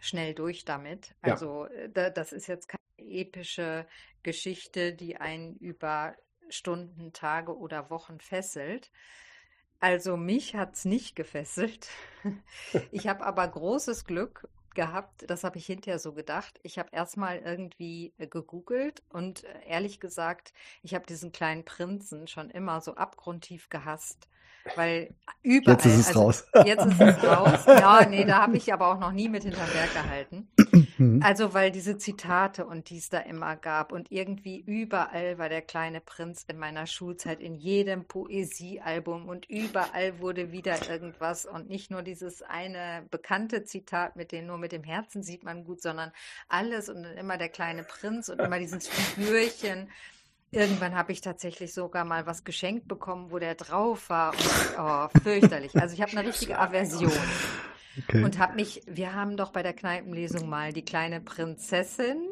schnell 0.00 0.34
durch 0.34 0.64
damit. 0.64 1.14
Ja. 1.24 1.32
Also 1.32 1.66
äh, 1.66 2.12
das 2.12 2.32
ist 2.32 2.48
jetzt 2.48 2.68
keine 2.68 2.82
epische 2.98 3.86
Geschichte, 4.22 4.92
die 4.92 5.16
einen 5.16 5.56
über 5.56 6.16
Stunden, 6.48 7.12
Tage 7.12 7.56
oder 7.56 7.90
Wochen 7.90 8.20
fesselt. 8.20 8.90
Also 9.80 10.16
mich 10.16 10.54
hat 10.54 10.74
es 10.74 10.84
nicht 10.84 11.16
gefesselt. 11.16 11.88
Ich 12.90 13.06
habe 13.06 13.24
aber 13.24 13.46
großes 13.46 14.06
Glück 14.06 14.48
gehabt, 14.74 15.28
das 15.28 15.44
habe 15.44 15.58
ich 15.58 15.66
hinterher 15.66 15.98
so 15.98 16.12
gedacht. 16.12 16.60
Ich 16.62 16.78
habe 16.78 16.88
erstmal 16.92 17.38
irgendwie 17.38 18.12
äh, 18.18 18.26
gegoogelt 18.26 19.02
und 19.10 19.44
äh, 19.44 19.68
ehrlich 19.68 20.00
gesagt, 20.00 20.52
ich 20.82 20.94
habe 20.94 21.06
diesen 21.06 21.32
kleinen 21.32 21.64
Prinzen 21.64 22.26
schon 22.28 22.50
immer 22.50 22.80
so 22.80 22.94
abgrundtief 22.94 23.68
gehasst. 23.70 24.28
Weil 24.76 25.14
überall. 25.42 25.76
Jetzt 25.76 25.86
ist 25.86 25.98
es 25.98 26.08
also, 26.08 26.20
raus. 26.20 26.46
Jetzt 26.64 26.86
ist 26.86 27.00
es 27.00 27.24
raus. 27.24 27.64
Ja, 27.66 28.06
nee, 28.08 28.24
da 28.24 28.42
habe 28.42 28.56
ich 28.56 28.72
aber 28.72 28.88
auch 28.88 28.98
noch 28.98 29.12
nie 29.12 29.28
mit 29.28 29.42
hinterm 29.42 29.68
Berg 29.72 29.92
gehalten. 29.92 30.48
Mhm. 30.96 31.20
Also, 31.22 31.52
weil 31.54 31.70
diese 31.70 31.98
Zitate 31.98 32.64
und 32.64 32.88
die 32.88 32.98
es 32.98 33.10
da 33.10 33.18
immer 33.18 33.56
gab 33.56 33.92
und 33.92 34.10
irgendwie 34.10 34.60
überall 34.60 35.38
war 35.38 35.48
der 35.48 35.62
kleine 35.62 36.00
Prinz 36.00 36.44
in 36.48 36.58
meiner 36.58 36.86
Schulzeit, 36.86 37.40
in 37.40 37.56
jedem 37.56 38.04
Poesiealbum 38.04 39.28
und 39.28 39.48
überall 39.50 40.18
wurde 40.20 40.50
wieder 40.50 40.88
irgendwas 40.88 41.46
und 41.46 41.68
nicht 41.68 41.90
nur 41.90 42.02
dieses 42.02 42.42
eine 42.42 43.04
bekannte 43.10 43.64
Zitat 43.64 44.16
mit 44.16 44.32
dem 44.32 44.46
nur 44.46 44.58
mit 44.58 44.72
dem 44.72 44.84
Herzen 44.84 45.22
sieht 45.22 45.44
man 45.44 45.64
gut, 45.64 45.82
sondern 45.82 46.12
alles 46.48 46.88
und 46.88 47.02
dann 47.02 47.16
immer 47.16 47.36
der 47.36 47.48
kleine 47.48 47.84
Prinz 47.84 48.28
und 48.28 48.40
immer 48.40 48.58
dieses 48.58 48.88
Figürchen. 48.88 49.88
Irgendwann 50.54 50.94
habe 50.94 51.12
ich 51.12 51.20
tatsächlich 51.20 51.74
sogar 51.74 52.04
mal 52.04 52.26
was 52.26 52.44
geschenkt 52.44 52.88
bekommen, 52.88 53.30
wo 53.30 53.38
der 53.38 53.54
drauf 53.54 54.08
war. 54.10 54.32
Und, 54.32 54.78
oh, 54.78 55.08
fürchterlich. 55.22 55.74
Also 55.76 55.94
ich 55.94 56.02
habe 56.02 56.12
eine 56.16 56.28
richtige 56.28 56.58
Aversion. 56.58 57.12
Okay. 57.98 58.24
Und 58.24 58.38
habe 58.38 58.54
mich, 58.54 58.82
wir 58.86 59.14
haben 59.14 59.36
doch 59.36 59.52
bei 59.52 59.62
der 59.62 59.72
Kneipenlesung 59.72 60.48
mal 60.48 60.72
die 60.72 60.84
kleine 60.84 61.20
Prinzessin, 61.20 62.28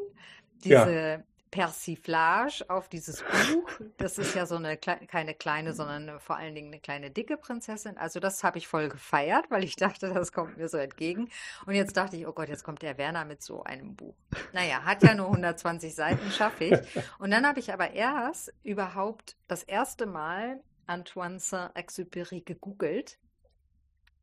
Ja. 0.65 1.23
Persiflage 1.53 2.65
auf 2.69 2.89
dieses 2.89 3.23
Buch. 3.23 3.71
Das 3.99 4.19
ist 4.19 4.35
ja 4.35 4.47
so 4.47 4.57
eine 4.57 4.77
keine 4.77 5.35
kleine, 5.35 5.75
sondern 5.75 6.09
eine, 6.09 6.19
vor 6.19 6.37
allen 6.37 6.55
Dingen 6.55 6.69
eine 6.69 6.81
kleine 6.81 7.11
dicke 7.11 7.37
Prinzessin. 7.37 7.97
Also 7.99 8.19
das 8.19 8.43
habe 8.43 8.59
ich 8.59 8.67
voll 8.67 8.89
gefeiert, 8.89 9.51
weil 9.51 9.63
ich 9.63 9.77
dachte, 9.77 10.13
das 10.13 10.33
kommt 10.33 10.57
mir 10.57 10.69
so 10.69 10.79
entgegen. 10.79 11.29
Und 11.67 11.75
jetzt 11.75 11.97
dachte 11.97 12.17
ich, 12.17 12.27
oh 12.27 12.33
Gott, 12.33 12.49
jetzt 12.49 12.65
kommt 12.65 12.83
der 12.83 12.99
Werner 12.99 13.25
mit 13.25 13.43
so 13.43 13.63
einem 13.63 13.95
Buch. 13.95 14.17
Naja, 14.53 14.83
hat 14.85 15.03
ja 15.05 15.15
nur 15.15 15.27
120 15.27 15.95
Seiten, 15.95 16.31
schaffe 16.33 16.65
ich. 16.65 16.79
Und 17.19 17.31
dann 17.31 17.47
habe 17.47 17.61
ich 17.61 17.73
aber 17.73 17.93
erst 17.93 18.53
überhaupt 18.65 19.37
das 19.47 19.63
erste 19.63 20.07
Mal 20.07 20.61
Antoine 20.87 21.39
Saint-Exupéry 21.39 22.45
gegoogelt. 22.45 23.19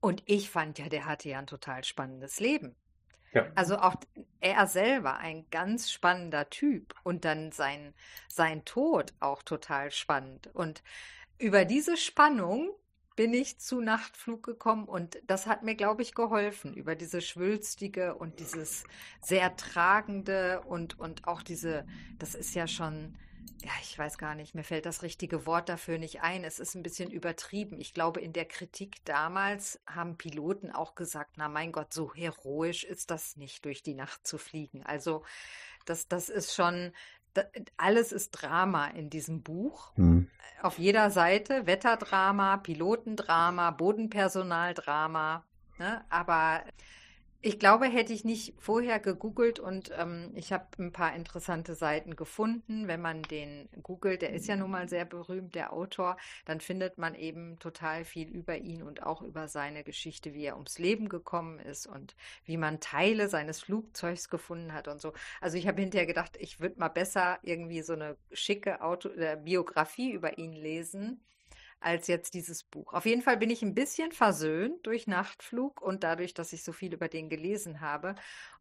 Und 0.01 0.23
ich 0.25 0.49
fand 0.49 0.79
ja, 0.79 0.89
der 0.89 1.05
hatte 1.05 1.29
ja 1.29 1.39
ein 1.39 1.47
total 1.47 1.83
spannendes 1.83 2.39
Leben. 2.39 2.75
Ja. 3.33 3.47
Also 3.55 3.77
auch 3.77 3.95
er 4.39 4.67
selber 4.67 5.17
ein 5.17 5.45
ganz 5.51 5.91
spannender 5.91 6.49
Typ 6.49 6.95
und 7.03 7.25
dann 7.25 7.51
sein, 7.51 7.93
sein 8.27 8.65
Tod 8.65 9.13
auch 9.19 9.43
total 9.43 9.91
spannend. 9.91 10.49
Und 10.53 10.81
über 11.37 11.65
diese 11.65 11.97
Spannung 11.97 12.71
bin 13.15 13.33
ich 13.33 13.59
zu 13.59 13.81
Nachtflug 13.81 14.43
gekommen 14.43 14.85
und 14.85 15.21
das 15.27 15.45
hat 15.45 15.61
mir, 15.61 15.75
glaube 15.75 16.01
ich, 16.01 16.15
geholfen, 16.15 16.73
über 16.73 16.95
diese 16.95 17.19
schwülstige 17.19 18.15
und 18.15 18.39
dieses 18.39 18.85
sehr 19.21 19.57
tragende 19.57 20.61
und, 20.61 20.97
und 20.97 21.27
auch 21.27 21.41
diese, 21.41 21.85
das 22.17 22.33
ist 22.33 22.55
ja 22.55 22.65
schon, 22.65 23.17
ja, 23.61 23.71
ich 23.81 23.97
weiß 23.97 24.17
gar 24.17 24.35
nicht, 24.35 24.55
mir 24.55 24.63
fällt 24.63 24.85
das 24.85 25.03
richtige 25.03 25.45
Wort 25.45 25.67
dafür 25.67 25.97
nicht 25.97 26.21
ein. 26.21 26.43
Es 26.43 26.59
ist 26.59 26.75
ein 26.75 26.83
bisschen 26.83 27.11
übertrieben. 27.11 27.79
Ich 27.79 27.93
glaube, 27.93 28.21
in 28.21 28.31
der 28.31 28.45
Kritik 28.45 29.03
damals 29.03 29.81
haben 29.85 30.17
Piloten 30.17 30.71
auch 30.71 30.95
gesagt, 30.95 31.31
na 31.35 31.49
mein 31.49 31.71
Gott, 31.71 31.93
so 31.93 32.13
heroisch 32.13 32.85
ist 32.85 33.11
das 33.11 33.35
nicht, 33.35 33.65
durch 33.65 33.83
die 33.83 33.95
Nacht 33.95 34.25
zu 34.25 34.37
fliegen. 34.37 34.83
Also 34.83 35.23
das, 35.85 36.07
das 36.07 36.29
ist 36.29 36.55
schon, 36.55 36.93
alles 37.75 38.11
ist 38.13 38.31
Drama 38.31 38.87
in 38.87 39.09
diesem 39.09 39.43
Buch. 39.43 39.91
Hm. 39.95 40.29
Auf 40.61 40.79
jeder 40.79 41.11
Seite 41.11 41.65
Wetterdrama, 41.65 42.57
Pilotendrama, 42.57 43.71
Bodenpersonaldrama. 43.71 45.45
Ne? 45.77 46.05
Aber 46.09 46.63
ich 47.41 47.57
glaube, 47.57 47.85
hätte 47.85 48.11
ich 48.11 48.25
nicht 48.25 48.53
vorher 48.57 48.99
gegoogelt 48.99 49.59
und 49.59 49.91
ähm, 49.97 50.31
ich 50.35 50.51
habe 50.51 50.65
ein 50.77 50.91
paar 50.91 51.15
interessante 51.15 51.73
Seiten 51.73 52.17
gefunden. 52.17 52.87
Wenn 52.89 53.01
man 53.01 53.21
den 53.21 53.69
googelt, 53.81 54.21
der 54.21 54.33
ist 54.33 54.47
ja 54.47 54.57
nun 54.57 54.71
mal 54.71 54.89
sehr 54.89 55.05
berühmt, 55.05 55.55
der 55.55 55.71
Autor, 55.71 56.17
dann 56.43 56.59
findet 56.59 56.97
man 56.97 57.15
eben 57.15 57.57
total 57.59 58.03
viel 58.03 58.27
über 58.27 58.57
ihn 58.57 58.83
und 58.83 59.03
auch 59.03 59.21
über 59.21 59.47
seine 59.47 59.85
Geschichte, 59.85 60.33
wie 60.33 60.43
er 60.43 60.55
ums 60.55 60.79
Leben 60.79 61.07
gekommen 61.07 61.59
ist 61.59 61.87
und 61.87 62.13
wie 62.43 62.57
man 62.57 62.81
Teile 62.81 63.29
seines 63.29 63.61
Flugzeugs 63.61 64.29
gefunden 64.29 64.73
hat 64.73 64.89
und 64.89 64.99
so. 64.99 65.13
Also 65.39 65.57
ich 65.57 65.67
habe 65.67 65.79
hinterher 65.79 66.07
gedacht, 66.07 66.35
ich 66.41 66.59
würde 66.59 66.77
mal 66.77 66.89
besser 66.89 67.39
irgendwie 67.43 67.81
so 67.83 67.93
eine 67.93 68.17
schicke 68.33 68.81
Auto 68.81 69.07
äh, 69.09 69.37
Biografie 69.41 70.11
über 70.11 70.37
ihn 70.37 70.51
lesen 70.51 71.21
als 71.81 72.07
jetzt 72.07 72.33
dieses 72.33 72.63
Buch. 72.63 72.93
Auf 72.93 73.05
jeden 73.05 73.21
Fall 73.21 73.37
bin 73.37 73.49
ich 73.49 73.61
ein 73.61 73.75
bisschen 73.75 74.11
versöhnt 74.11 74.85
durch 74.85 75.07
Nachtflug 75.07 75.81
und 75.81 76.03
dadurch, 76.03 76.33
dass 76.33 76.53
ich 76.53 76.63
so 76.63 76.71
viel 76.73 76.93
über 76.93 77.07
den 77.07 77.29
gelesen 77.29 77.81
habe. 77.81 78.15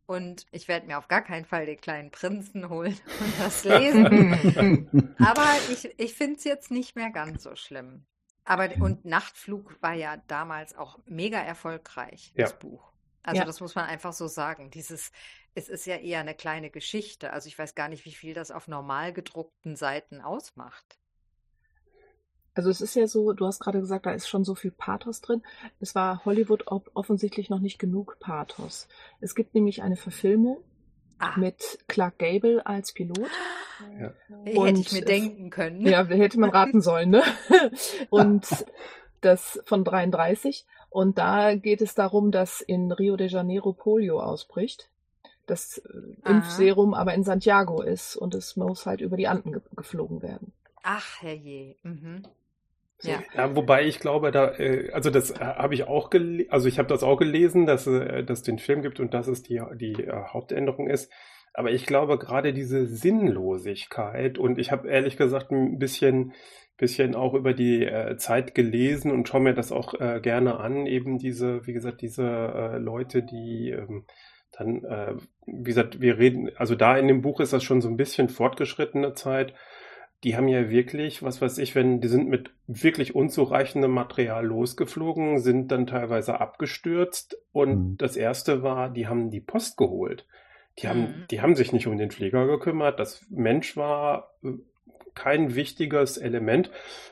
Und 0.06 0.46
ich 0.52 0.68
werde 0.68 0.87
mir 0.87 0.98
auf 0.98 1.08
gar 1.08 1.22
keinen 1.22 1.44
Fall 1.44 1.66
den 1.66 1.80
kleinen 1.80 2.10
Prinzen 2.10 2.68
holen 2.70 2.98
und 3.20 3.40
das 3.40 3.64
lesen. 3.64 5.14
Aber 5.18 5.46
ich, 5.70 5.98
ich 5.98 6.14
finde 6.14 6.37
es 6.38 6.44
jetzt 6.44 6.70
nicht 6.70 6.96
mehr 6.96 7.10
ganz 7.10 7.42
so 7.42 7.54
schlimm. 7.56 8.06
Aber 8.44 8.70
und 8.80 9.04
Nachtflug 9.04 9.76
war 9.82 9.92
ja 9.92 10.16
damals 10.28 10.75
auch 10.75 10.98
mega 11.04 11.38
erfolgreich, 11.38 12.32
das 12.37 12.52
Ja. 12.52 12.56
Buch. 12.56 12.92
Also 13.22 13.40
Ja. 13.40 13.44
das 13.44 13.60
muss 13.60 13.75
man 13.75 13.84
einfach 13.84 14.14
so 14.14 14.26
sagen. 14.26 14.70
Dieses, 14.70 15.10
es 15.54 15.68
ist 15.68 15.84
ja 15.84 15.96
eher 15.96 16.20
eine 16.20 16.34
kleine 16.34 16.70
Geschichte. 16.70 17.30
Also 17.34 17.48
ich 17.48 17.58
weiß 17.58 17.75
gar 17.75 17.88
nicht, 17.88 18.06
wie 18.06 18.14
viel 18.14 18.32
das 18.32 18.50
auf 18.50 18.66
normal 18.68 19.12
gedruckten 19.12 19.76
Seiten 19.76 20.22
ausmacht. 20.22 20.98
Also 22.58 22.70
es 22.70 22.80
ist 22.80 22.96
ja 22.96 23.06
so, 23.06 23.32
du 23.34 23.46
hast 23.46 23.60
gerade 23.60 23.78
gesagt, 23.78 24.04
da 24.06 24.10
ist 24.10 24.28
schon 24.28 24.42
so 24.42 24.56
viel 24.56 24.72
Pathos 24.72 25.20
drin. 25.20 25.44
Es 25.78 25.94
war 25.94 26.24
Hollywood 26.24 26.64
ob- 26.66 26.90
offensichtlich 26.92 27.50
noch 27.50 27.60
nicht 27.60 27.78
genug 27.78 28.16
Pathos. 28.18 28.88
Es 29.20 29.36
gibt 29.36 29.54
nämlich 29.54 29.80
eine 29.84 29.94
Verfilmung 29.94 30.58
Ah, 31.20 31.38
mit 31.38 31.78
Clark 31.86 32.18
Gable 32.18 32.66
als 32.66 32.92
Pilot. 32.92 33.28
Ja. 34.00 34.12
hätte 34.44 34.80
ich 34.80 34.90
mir 34.92 35.04
denken 35.04 35.50
können. 35.50 35.86
Ja, 35.86 36.04
hätte 36.04 36.40
man 36.40 36.50
raten 36.50 36.80
sollen, 36.80 37.10
ne? 37.10 37.22
Und 38.10 38.46
das 39.20 39.60
von 39.64 39.84
33. 39.84 40.66
Und 40.90 41.16
da 41.18 41.54
geht 41.54 41.80
es 41.80 41.94
darum, 41.94 42.32
dass 42.32 42.60
in 42.60 42.90
Rio 42.90 43.16
de 43.16 43.28
Janeiro 43.28 43.72
Polio 43.72 44.18
ausbricht. 44.20 44.90
Das 45.46 45.78
äh, 45.78 45.82
Aha. 46.24 46.30
Impfserum 46.38 46.92
aber 46.92 47.14
in 47.14 47.22
Santiago 47.22 47.82
ist 47.82 48.16
und 48.16 48.34
es 48.34 48.56
muss 48.56 48.84
halt 48.84 49.00
über 49.00 49.16
die 49.16 49.28
Anden 49.28 49.52
ge 49.52 49.62
geflogen 49.76 50.22
werden. 50.22 50.52
Ach, 50.82 51.20
herrje. 51.22 51.76
Mhm. 51.84 52.22
Ja. 53.02 53.23
ja, 53.35 53.55
wobei 53.55 53.85
ich 53.87 54.00
glaube, 54.00 54.33
da, 54.33 54.55
äh, 54.57 54.90
also 54.93 55.11
das 55.11 55.31
äh, 55.31 55.38
habe 55.38 55.75
ich 55.75 55.85
auch 55.85 56.11
gelesen, 56.11 56.50
also 56.50 56.69
ich 56.69 56.78
habe 56.78 56.88
das 56.88 57.05
auch 57.05 57.17
gelesen, 57.17 57.64
dass 57.64 57.87
äh, 57.87 58.25
dass 58.25 58.40
es 58.40 58.45
den 58.45 58.59
Film 58.59 58.83
gibt 58.83 58.99
und 58.99 59.14
dass 59.14 59.28
es 59.28 59.43
die, 59.43 59.62
die 59.76 60.05
äh, 60.05 60.25
Hauptänderung 60.33 60.88
ist. 60.88 61.12
Aber 61.55 61.71
ich 61.71 61.87
glaube 61.87 62.19
gerade 62.19 62.52
diese 62.52 62.87
Sinnlosigkeit 62.87 64.38
und 64.38 64.59
ich 64.59 64.73
habe 64.73 64.88
ehrlich 64.88 65.17
gesagt 65.17 65.50
ein 65.52 65.78
bisschen, 65.78 66.33
bisschen 66.76 67.14
auch 67.14 67.35
über 67.35 67.55
die 67.55 67.85
äh, 67.85 68.17
Zeit 68.17 68.55
gelesen 68.55 69.12
und 69.12 69.28
schaue 69.28 69.40
mir 69.40 69.55
das 69.55 69.73
auch 69.73 69.95
äh, 69.95 70.21
gerne 70.21 70.59
an, 70.59 70.87
eben 70.87 71.19
diese, 71.19 71.67
wie 71.67 71.73
gesagt, 71.73 72.00
diese 72.02 72.25
äh, 72.25 72.78
Leute, 72.78 73.23
die 73.23 73.71
ähm, 73.71 74.07
dann, 74.52 74.85
äh, 74.85 75.14
wie 75.47 75.62
gesagt, 75.64 76.00
wir 76.00 76.19
reden, 76.19 76.50
also 76.57 76.75
da 76.75 76.97
in 76.97 77.09
dem 77.09 77.23
Buch 77.23 77.40
ist 77.40 77.52
das 77.52 77.62
schon 77.62 77.81
so 77.81 77.88
ein 77.88 77.97
bisschen 77.97 78.28
fortgeschrittene 78.28 79.14
Zeit 79.14 79.55
die 80.25 80.37
haben 80.37 80.48
ja 80.48 80.68
wirklich, 80.68 81.22
was 81.22 81.40
weiß 81.40 81.58
ich, 81.58 81.75
wenn 81.75 82.00
die 82.00 82.08
sind 82.08 82.28
mit 82.28 82.50
wirklich 82.66 83.14
unzureichendem 83.14 83.92
Material 83.92 84.44
losgeflogen, 84.44 85.38
sind 85.38 85.70
dann 85.70 85.87
teilweise 85.87 86.40
abgestürzt 86.40 87.38
und 87.52 87.90
Mhm. 87.92 87.96
das 87.98 88.16
erste 88.16 88.62
war, 88.62 88.90
die 88.90 89.06
haben 89.06 89.30
die 89.30 89.40
Post 89.40 89.76
geholt. 89.76 90.26
Die 90.80 90.88
haben, 90.88 91.00
Mhm. 91.02 91.25
die 91.30 91.40
haben 91.40 91.54
sich 91.54 91.72
nicht 91.72 91.87
um 91.87 91.98
den 91.98 92.10
Flieger 92.10 92.46
gekümmert. 92.46 92.98
Das 92.98 93.25
Mensch 93.30 93.76
war 93.76 94.32
äh, 94.42 94.50
kein 95.14 95.54
wichtiges 95.54 96.16
Element, 96.16 96.70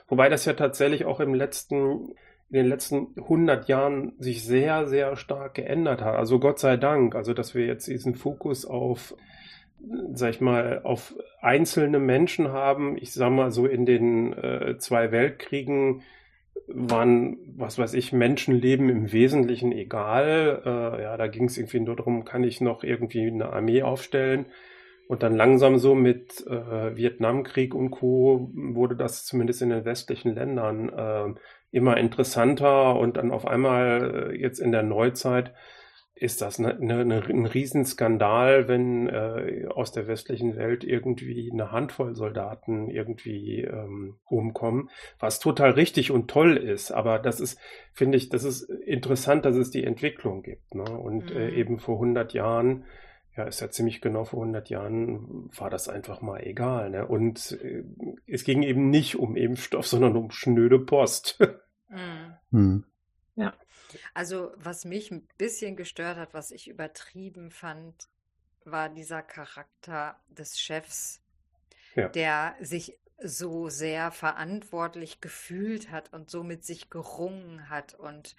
wobei 0.08 0.28
das 0.28 0.44
ja 0.44 0.52
tatsächlich 0.54 1.04
auch 1.04 1.20
im 1.20 1.34
letzten 1.34 2.14
in 2.48 2.54
den 2.58 2.66
letzten 2.66 3.08
100 3.16 3.66
Jahren 3.66 4.12
sich 4.20 4.44
sehr, 4.44 4.86
sehr 4.86 5.16
stark 5.16 5.54
geändert 5.54 6.00
hat. 6.00 6.14
Also 6.14 6.38
Gott 6.38 6.60
sei 6.60 6.76
Dank, 6.76 7.16
also 7.16 7.34
dass 7.34 7.56
wir 7.56 7.66
jetzt 7.66 7.88
diesen 7.88 8.14
Fokus 8.14 8.64
auf 8.64 9.16
sag 10.12 10.30
ich 10.30 10.40
mal, 10.40 10.80
auf 10.84 11.14
einzelne 11.40 11.98
Menschen 11.98 12.52
haben. 12.52 12.96
Ich 12.98 13.12
sag 13.12 13.30
mal 13.30 13.50
so 13.50 13.66
in 13.66 13.86
den 13.86 14.32
äh, 14.32 14.78
zwei 14.78 15.12
Weltkriegen 15.12 16.02
waren, 16.68 17.38
was 17.56 17.78
weiß 17.78 17.94
ich, 17.94 18.12
Menschenleben 18.12 18.88
im 18.88 19.12
Wesentlichen 19.12 19.72
egal. 19.72 20.62
Äh, 20.64 21.02
ja, 21.02 21.16
da 21.16 21.26
ging 21.28 21.44
es 21.44 21.58
irgendwie 21.58 21.80
nur 21.80 21.96
darum, 21.96 22.24
kann 22.24 22.44
ich 22.44 22.60
noch 22.60 22.82
irgendwie 22.82 23.26
eine 23.26 23.52
Armee 23.52 23.82
aufstellen. 23.82 24.46
Und 25.08 25.22
dann 25.22 25.36
langsam 25.36 25.78
so 25.78 25.94
mit 25.94 26.44
äh, 26.48 26.96
Vietnamkrieg 26.96 27.74
und 27.74 27.90
Co. 27.90 28.50
wurde 28.54 28.96
das 28.96 29.24
zumindest 29.24 29.62
in 29.62 29.70
den 29.70 29.84
westlichen 29.84 30.34
Ländern 30.34 30.88
äh, 30.88 31.38
immer 31.70 31.96
interessanter 31.96 32.98
und 32.98 33.16
dann 33.16 33.30
auf 33.30 33.46
einmal 33.46 34.30
äh, 34.32 34.36
jetzt 34.36 34.58
in 34.58 34.72
der 34.72 34.82
Neuzeit 34.82 35.52
ist 36.18 36.40
das 36.40 36.58
eine, 36.58 36.76
eine, 36.78 37.22
ein 37.22 37.44
Riesenskandal, 37.44 38.68
wenn 38.68 39.06
äh, 39.06 39.66
aus 39.68 39.92
der 39.92 40.06
westlichen 40.08 40.56
Welt 40.56 40.82
irgendwie 40.82 41.50
eine 41.52 41.72
Handvoll 41.72 42.14
Soldaten 42.14 42.88
irgendwie 42.88 43.60
ähm, 43.60 44.16
umkommen, 44.24 44.88
was 45.18 45.40
total 45.40 45.72
richtig 45.72 46.10
und 46.10 46.28
toll 46.28 46.56
ist. 46.56 46.90
Aber 46.90 47.18
das 47.18 47.38
ist, 47.38 47.60
finde 47.92 48.16
ich, 48.16 48.30
das 48.30 48.44
ist 48.44 48.62
interessant, 48.62 49.44
dass 49.44 49.56
es 49.56 49.70
die 49.70 49.84
Entwicklung 49.84 50.42
gibt. 50.42 50.74
Ne? 50.74 50.84
Und 50.84 51.30
äh, 51.30 51.34
mhm. 51.34 51.40
äh, 51.40 51.50
eben 51.50 51.78
vor 51.78 51.96
100 51.96 52.32
Jahren, 52.32 52.84
ja, 53.36 53.44
ist 53.44 53.60
ja 53.60 53.68
ziemlich 53.68 54.00
genau 54.00 54.24
vor 54.24 54.40
100 54.40 54.70
Jahren, 54.70 55.50
war 55.54 55.68
das 55.68 55.90
einfach 55.90 56.22
mal 56.22 56.42
egal. 56.42 56.88
Ne? 56.88 57.06
Und 57.06 57.58
äh, 57.62 57.84
es 58.26 58.44
ging 58.44 58.62
eben 58.62 58.88
nicht 58.88 59.16
um 59.16 59.36
Impfstoff, 59.36 59.86
sondern 59.86 60.16
um 60.16 60.30
schnöde 60.30 60.78
Post. 60.78 61.40
mhm. 61.90 62.58
Mhm. 62.58 62.84
Ja. 63.34 63.52
Also, 64.14 64.52
was 64.56 64.84
mich 64.84 65.10
ein 65.10 65.26
bisschen 65.38 65.76
gestört 65.76 66.16
hat, 66.16 66.34
was 66.34 66.50
ich 66.50 66.68
übertrieben 66.68 67.50
fand, 67.50 68.08
war 68.64 68.88
dieser 68.88 69.22
Charakter 69.22 70.20
des 70.28 70.58
Chefs, 70.60 71.22
ja. 71.94 72.08
der 72.08 72.56
sich 72.60 72.98
so 73.18 73.68
sehr 73.68 74.10
verantwortlich 74.10 75.20
gefühlt 75.20 75.90
hat 75.90 76.12
und 76.12 76.30
so 76.30 76.42
mit 76.42 76.64
sich 76.64 76.90
gerungen 76.90 77.70
hat 77.70 77.94
und 77.94 78.36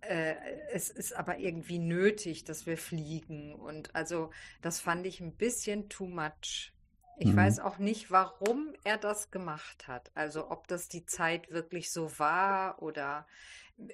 äh, 0.00 0.34
es 0.72 0.90
ist 0.90 1.12
aber 1.14 1.38
irgendwie 1.38 1.78
nötig, 1.78 2.44
dass 2.44 2.66
wir 2.66 2.76
fliegen 2.76 3.54
und 3.54 3.94
also 3.94 4.30
das 4.62 4.80
fand 4.80 5.06
ich 5.06 5.20
ein 5.20 5.36
bisschen 5.36 5.88
too 5.88 6.06
much. 6.06 6.72
Ich 7.18 7.28
mhm. 7.28 7.36
weiß 7.36 7.60
auch 7.60 7.78
nicht, 7.78 8.10
warum 8.10 8.74
er 8.84 8.98
das 8.98 9.30
gemacht 9.30 9.88
hat. 9.88 10.10
Also 10.14 10.50
ob 10.50 10.68
das 10.68 10.88
die 10.88 11.06
Zeit 11.06 11.50
wirklich 11.50 11.90
so 11.90 12.18
war 12.18 12.82
oder 12.82 13.26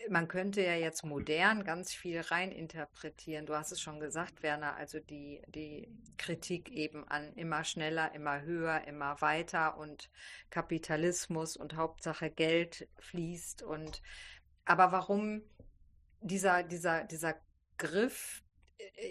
man 0.08 0.28
könnte 0.28 0.62
ja 0.62 0.74
jetzt 0.74 1.04
modern 1.04 1.64
ganz 1.64 1.92
viel 1.92 2.20
reininterpretieren. 2.20 3.46
Du 3.46 3.56
hast 3.56 3.72
es 3.72 3.80
schon 3.80 3.98
gesagt, 3.98 4.42
Werner, 4.42 4.76
also 4.76 5.00
die, 5.00 5.42
die 5.48 5.88
Kritik 6.18 6.70
eben 6.70 7.06
an 7.08 7.34
immer 7.34 7.64
schneller, 7.64 8.14
immer 8.14 8.42
höher, 8.42 8.86
immer 8.86 9.20
weiter 9.20 9.76
und 9.76 10.08
Kapitalismus 10.50 11.56
und 11.56 11.74
Hauptsache 11.74 12.30
Geld 12.30 12.88
fließt 13.00 13.62
und 13.62 14.02
aber 14.64 14.92
warum 14.92 15.42
dieser, 16.20 16.62
dieser, 16.62 17.04
dieser 17.04 17.34
Griff, 17.76 18.44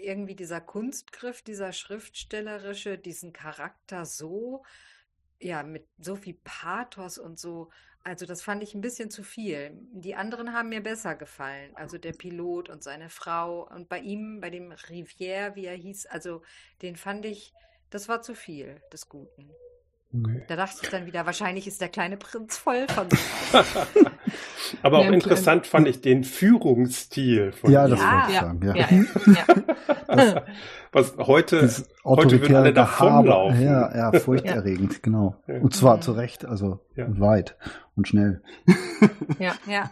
irgendwie 0.02 0.34
dieser 0.34 0.60
Kunstgriff, 0.60 1.42
dieser 1.42 1.72
schriftstellerische, 1.72 2.98
diesen 2.98 3.34
Charakter 3.34 4.06
so, 4.06 4.64
ja, 5.38 5.62
mit 5.62 5.86
so 5.98 6.16
viel 6.16 6.38
Pathos 6.44 7.18
und 7.18 7.38
so 7.38 7.70
also 8.04 8.26
das 8.26 8.42
fand 8.42 8.62
ich 8.62 8.74
ein 8.74 8.80
bisschen 8.80 9.10
zu 9.10 9.22
viel. 9.22 9.72
Die 9.92 10.14
anderen 10.14 10.52
haben 10.52 10.68
mir 10.68 10.82
besser 10.82 11.14
gefallen. 11.14 11.70
Also 11.74 11.98
der 11.98 12.12
Pilot 12.12 12.68
und 12.68 12.82
seine 12.82 13.08
Frau. 13.08 13.68
Und 13.68 13.88
bei 13.88 14.00
ihm, 14.00 14.40
bei 14.40 14.50
dem 14.50 14.72
Rivière, 14.72 15.54
wie 15.54 15.66
er 15.66 15.76
hieß, 15.76 16.06
also 16.06 16.42
den 16.82 16.96
fand 16.96 17.24
ich, 17.24 17.52
das 17.90 18.08
war 18.08 18.22
zu 18.22 18.34
viel 18.34 18.80
des 18.92 19.08
Guten. 19.08 19.50
Okay. 20.14 20.42
Da 20.46 20.56
dachte 20.56 20.80
ich 20.82 20.90
dann 20.90 21.06
wieder, 21.06 21.24
wahrscheinlich 21.24 21.66
ist 21.66 21.80
der 21.80 21.88
kleine 21.88 22.18
Prinz 22.18 22.58
voll 22.58 22.86
von. 22.88 23.08
Aber 24.82 24.98
auch 24.98 25.10
interessant 25.10 25.66
fand 25.66 25.88
ich 25.88 26.02
den 26.02 26.22
Führungsstil 26.24 27.52
von 27.52 27.70
Ja, 27.70 27.88
das 27.88 27.98
ja. 27.98 28.12
wollte 28.12 28.32
ich 28.32 28.38
sagen. 28.38 28.62
Ja. 28.62 28.74
ja, 28.76 29.46
das, 30.14 30.34
was 30.92 31.16
heute, 31.16 31.70
heute 32.04 32.40
würden 32.40 32.56
alle 32.56 32.74
davonlaufen. 32.74 33.62
Ja, 33.62 34.12
ja, 34.12 34.20
furchterregend, 34.20 35.02
genau. 35.02 35.36
Und 35.46 35.74
zwar 35.74 36.02
zu 36.02 36.12
Recht, 36.12 36.44
also 36.44 36.80
weit 36.96 37.56
und 37.96 38.06
schnell. 38.06 38.42
Ja, 39.38 39.54
ja. 39.66 39.90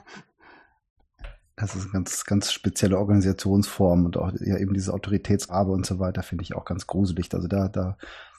Das 1.57 1.77
ist 1.77 1.85
eine 1.85 1.93
ganz, 1.93 2.25
ganz 2.25 2.53
spezielle 2.53 2.99
Organisationsform 2.99 4.07
und 4.07 4.17
auch 4.17 4.33
ja 4.41 4.57
eben 4.59 4.73
diese 4.73 4.95
Autoritätsabe 4.95 5.71
und 5.73 5.85
so 5.85 5.99
weiter 5.99 6.23
finde 6.23 6.43
ich 6.43 6.55
auch 6.55 6.65
ganz 6.65 6.87
gruselig. 6.87 7.29
Also 7.35 7.49
da, 7.49 7.69
da, 7.69 7.99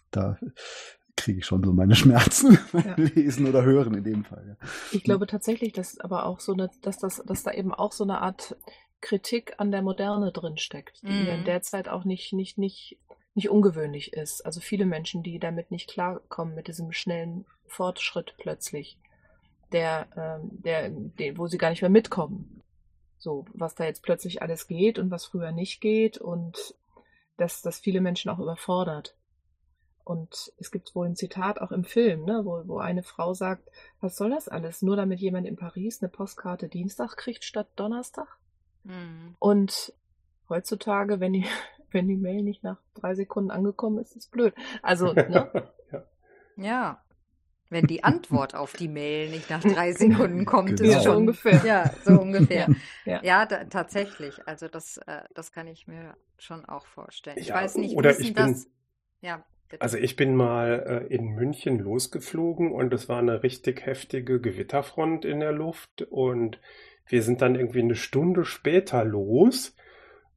da 0.09 0.37
kriege 1.15 1.39
ich 1.39 1.45
schon 1.45 1.63
so 1.63 1.73
meine 1.73 1.95
Schmerzen 1.95 2.57
ja. 2.73 2.95
lesen 2.95 3.47
oder 3.47 3.63
hören 3.63 3.93
in 3.95 4.03
dem 4.03 4.23
Fall. 4.23 4.57
Ja. 4.59 4.67
Ich 4.91 5.03
glaube 5.03 5.27
tatsächlich, 5.27 5.73
dass 5.73 5.99
aber 5.99 6.25
auch 6.25 6.39
so 6.39 6.53
eine, 6.53 6.69
dass 6.81 6.97
das, 6.97 7.21
dass 7.25 7.43
da 7.43 7.51
eben 7.51 7.73
auch 7.73 7.91
so 7.91 8.03
eine 8.03 8.21
Art 8.21 8.55
Kritik 9.01 9.55
an 9.57 9.71
der 9.71 9.81
Moderne 9.81 10.31
drin 10.31 10.57
steckt, 10.57 11.01
die 11.01 11.07
mhm. 11.07 11.27
in 11.27 11.45
der 11.45 11.61
Zeit 11.61 11.89
auch 11.89 12.05
nicht, 12.05 12.33
nicht, 12.33 12.57
nicht, 12.57 12.97
nicht 13.33 13.49
ungewöhnlich 13.49 14.13
ist. 14.13 14.45
Also 14.45 14.59
viele 14.59 14.85
Menschen, 14.85 15.23
die 15.23 15.39
damit 15.39 15.71
nicht 15.71 15.89
klarkommen, 15.89 16.55
mit 16.55 16.67
diesem 16.67 16.91
schnellen 16.91 17.45
Fortschritt 17.65 18.35
plötzlich, 18.37 18.99
der, 19.71 20.07
ähm, 20.15 20.49
der, 20.51 20.89
der, 20.89 21.37
wo 21.37 21.47
sie 21.47 21.57
gar 21.57 21.71
nicht 21.71 21.81
mehr 21.81 21.89
mitkommen. 21.89 22.61
So, 23.17 23.45
was 23.53 23.75
da 23.75 23.85
jetzt 23.85 24.03
plötzlich 24.03 24.41
alles 24.41 24.67
geht 24.67 24.97
und 24.97 25.11
was 25.11 25.25
früher 25.25 25.51
nicht 25.51 25.81
geht 25.81 26.17
und 26.17 26.75
dass 27.37 27.61
das 27.61 27.79
viele 27.79 28.01
Menschen 28.01 28.29
auch 28.29 28.39
überfordert. 28.39 29.15
Und 30.03 30.51
es 30.57 30.71
gibt 30.71 30.95
wohl 30.95 31.07
ein 31.07 31.15
Zitat 31.15 31.61
auch 31.61 31.71
im 31.71 31.83
Film, 31.83 32.25
ne, 32.25 32.41
wo, 32.43 32.63
wo 32.67 32.79
eine 32.79 33.03
Frau 33.03 33.33
sagt, 33.33 33.69
was 33.99 34.15
soll 34.15 34.31
das 34.31 34.47
alles? 34.47 34.81
Nur 34.81 34.95
damit 34.95 35.19
jemand 35.19 35.47
in 35.47 35.55
Paris 35.55 36.01
eine 36.01 36.09
Postkarte 36.09 36.67
Dienstag 36.67 37.15
kriegt 37.17 37.43
statt 37.43 37.67
Donnerstag? 37.75 38.27
Mhm. 38.83 39.35
Und 39.39 39.93
heutzutage, 40.49 41.19
wenn 41.19 41.33
die, 41.33 41.45
wenn 41.91 42.07
die 42.07 42.17
Mail 42.17 42.43
nicht 42.43 42.63
nach 42.63 42.77
drei 42.93 43.15
Sekunden 43.15 43.51
angekommen 43.51 43.99
ist, 43.99 44.15
ist 44.15 44.31
blöd. 44.31 44.53
Also, 44.81 45.13
ne? 45.13 45.71
ja. 45.91 46.03
ja. 46.57 47.03
Wenn 47.69 47.87
die 47.87 48.03
Antwort 48.03 48.53
auf 48.53 48.73
die 48.73 48.89
Mail 48.89 49.29
nicht 49.29 49.49
nach 49.49 49.61
drei 49.61 49.93
Sekunden 49.93 50.45
kommt, 50.45 50.77
genau. 50.77 50.97
ist 50.97 51.03
schon 51.05 51.15
ungefähr. 51.15 51.61
Ja, 51.65 51.89
so 52.03 52.19
ungefähr. 52.19 52.67
ja, 53.05 53.23
ja 53.23 53.45
da, 53.45 53.63
tatsächlich. 53.63 54.45
Also 54.45 54.67
das, 54.67 54.97
äh, 54.97 55.21
das 55.33 55.53
kann 55.53 55.67
ich 55.67 55.87
mir 55.87 56.17
schon 56.37 56.65
auch 56.65 56.85
vorstellen. 56.85 57.37
Ich 57.39 57.47
ja, 57.47 57.55
weiß 57.55 57.75
nicht, 57.75 57.95
oder 57.95 58.19
ich 58.19 58.33
bin, 58.33 58.47
das. 58.47 58.67
Ja. 59.21 59.45
Also 59.79 59.97
ich 59.97 60.15
bin 60.15 60.35
mal 60.35 61.05
äh, 61.09 61.13
in 61.13 61.29
München 61.29 61.79
losgeflogen 61.79 62.71
und 62.71 62.93
es 62.93 63.09
war 63.09 63.19
eine 63.19 63.43
richtig 63.43 63.85
heftige 63.85 64.39
Gewitterfront 64.39 65.25
in 65.25 65.39
der 65.39 65.51
Luft 65.51 66.01
und 66.09 66.59
wir 67.07 67.23
sind 67.23 67.41
dann 67.41 67.55
irgendwie 67.55 67.81
eine 67.81 67.95
Stunde 67.95 68.45
später 68.45 69.03
los 69.03 69.75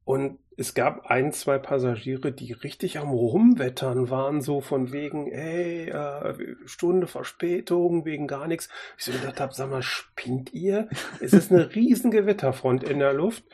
und 0.04 0.38
es 0.56 0.74
gab 0.74 1.06
ein, 1.06 1.32
zwei 1.32 1.58
Passagiere, 1.58 2.30
die 2.30 2.52
richtig 2.52 2.98
am 2.98 3.10
Rumwettern 3.10 4.08
waren, 4.10 4.40
so 4.40 4.60
von 4.60 4.92
wegen, 4.92 5.30
ey, 5.32 5.88
äh, 5.88 6.56
Stunde 6.64 7.06
Verspätung, 7.06 8.04
wegen 8.04 8.28
gar 8.28 8.46
nichts. 8.46 8.68
Ich 8.96 9.04
so 9.04 9.12
gedacht 9.12 9.40
habe, 9.40 9.52
sag 9.52 9.70
mal, 9.70 9.82
spinnt 9.82 10.52
ihr? 10.52 10.88
Es 11.20 11.32
ist 11.32 11.50
eine 11.50 11.74
riesen 11.74 12.10
Gewitterfront 12.10 12.84
in 12.84 13.00
der 13.00 13.12
Luft 13.12 13.44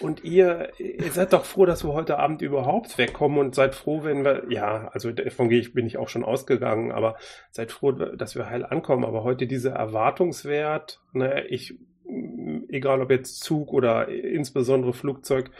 und 0.00 0.24
ihr, 0.24 0.72
ihr 0.78 1.12
seid 1.12 1.32
doch 1.32 1.44
froh, 1.44 1.66
dass 1.66 1.84
wir 1.84 1.92
heute 1.92 2.18
Abend 2.18 2.40
überhaupt 2.40 2.96
wegkommen 2.96 3.38
und 3.38 3.54
seid 3.54 3.74
froh, 3.74 4.02
wenn 4.04 4.24
wir, 4.24 4.44
ja, 4.48 4.88
also 4.92 5.12
davon 5.12 5.48
bin 5.48 5.86
ich 5.86 5.98
auch 5.98 6.08
schon 6.08 6.24
ausgegangen, 6.24 6.90
aber 6.90 7.16
seid 7.50 7.70
froh, 7.70 7.92
dass 7.92 8.34
wir 8.34 8.48
heil 8.48 8.64
ankommen. 8.64 9.04
Aber 9.04 9.24
heute 9.24 9.46
dieser 9.46 9.72
Erwartungswert, 9.72 11.00
ne, 11.12 11.46
ich, 11.48 11.78
egal 12.68 13.02
ob 13.02 13.10
jetzt 13.10 13.40
Zug 13.40 13.74
oder 13.74 14.08
insbesondere 14.08 14.94
Flugzeug, 14.94 15.50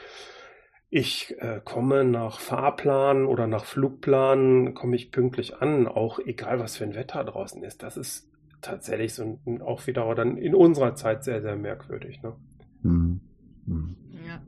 ich 0.97 1.37
äh, 1.43 1.61
komme 1.63 2.05
nach 2.05 2.41
Fahrplan 2.41 3.27
oder 3.27 3.47
nach 3.47 3.67
Flugplan, 3.67 4.73
komme 4.73 4.97
ich 4.97 5.13
pünktlich 5.13 5.61
an, 5.61 5.87
auch 5.87 6.19
egal 6.21 6.59
was 6.59 6.79
für 6.79 6.85
ein 6.85 6.95
Wetter 6.95 7.23
draußen 7.23 7.63
ist. 7.63 7.83
Das 7.83 7.99
ist 7.99 8.31
tatsächlich 8.63 9.13
so 9.13 9.39
ein, 9.45 9.61
auch 9.61 9.87
wieder 9.87 10.15
dann 10.15 10.39
in 10.39 10.55
unserer 10.55 10.95
Zeit 10.95 11.23
sehr, 11.23 11.43
sehr 11.43 11.55
merkwürdig. 11.55 12.23
Ne? 12.23 12.35
Mhm. 12.81 13.21
Mhm. 13.67 13.97
Ja. 14.27 14.41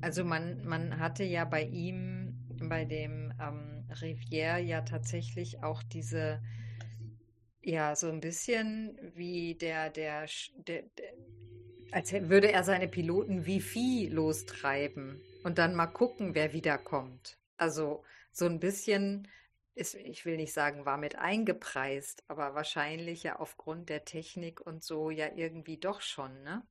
Also 0.00 0.24
man, 0.24 0.64
man 0.64 0.98
hatte 0.98 1.22
ja 1.22 1.44
bei 1.44 1.62
ihm, 1.62 2.34
bei 2.68 2.84
dem 2.84 3.32
ähm, 3.40 3.84
Rivière 3.88 4.58
ja 4.58 4.80
tatsächlich 4.80 5.62
auch 5.62 5.84
diese, 5.84 6.42
ja, 7.62 7.94
so 7.94 8.08
ein 8.08 8.20
bisschen 8.20 8.98
wie 9.14 9.54
der, 9.54 9.90
der, 9.90 10.26
der, 10.66 10.82
der 10.98 11.12
als 11.92 12.12
würde 12.12 12.52
er 12.52 12.64
seine 12.64 12.88
Piloten 12.88 13.46
wie 13.46 13.60
Vieh 13.60 14.08
lostreiben 14.08 15.20
und 15.42 15.58
dann 15.58 15.74
mal 15.74 15.86
gucken, 15.86 16.34
wer 16.34 16.52
wiederkommt. 16.52 17.38
Also 17.56 18.04
so 18.32 18.46
ein 18.46 18.60
bisschen 18.60 19.28
ist, 19.74 19.94
ich 19.94 20.24
will 20.24 20.36
nicht 20.36 20.52
sagen, 20.52 20.84
war 20.84 20.96
mit 20.96 21.16
eingepreist, 21.16 22.24
aber 22.28 22.54
wahrscheinlich 22.54 23.22
ja 23.22 23.38
aufgrund 23.38 23.88
der 23.88 24.04
Technik 24.04 24.60
und 24.60 24.82
so 24.82 25.10
ja 25.10 25.28
irgendwie 25.34 25.78
doch 25.78 26.00
schon, 26.00 26.42
ne? 26.42 26.66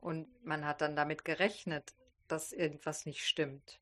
Und 0.00 0.28
man 0.44 0.64
hat 0.64 0.80
dann 0.80 0.96
damit 0.96 1.24
gerechnet, 1.24 1.94
dass 2.26 2.52
irgendwas 2.52 3.04
nicht 3.04 3.26
stimmt, 3.26 3.80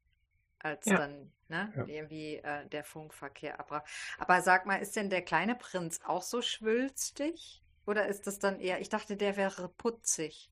als 0.58 0.86
ja. 0.86 0.98
dann 0.98 1.32
ne, 1.48 1.72
ja. 1.76 1.86
irgendwie 1.86 2.36
äh, 2.36 2.66
der 2.66 2.82
Funkverkehr 2.82 3.60
abbrach. 3.60 3.84
Aber 4.18 4.42
sag 4.42 4.66
mal, 4.66 4.76
ist 4.76 4.96
denn 4.96 5.10
der 5.10 5.22
kleine 5.22 5.54
Prinz 5.54 6.00
auch 6.04 6.22
so 6.22 6.42
schwülstig? 6.42 7.62
Oder 7.86 8.06
ist 8.06 8.26
das 8.26 8.38
dann 8.38 8.60
eher, 8.60 8.80
ich 8.80 8.88
dachte, 8.88 9.16
der 9.16 9.36
wäre 9.36 9.68
putzig. 9.68 10.50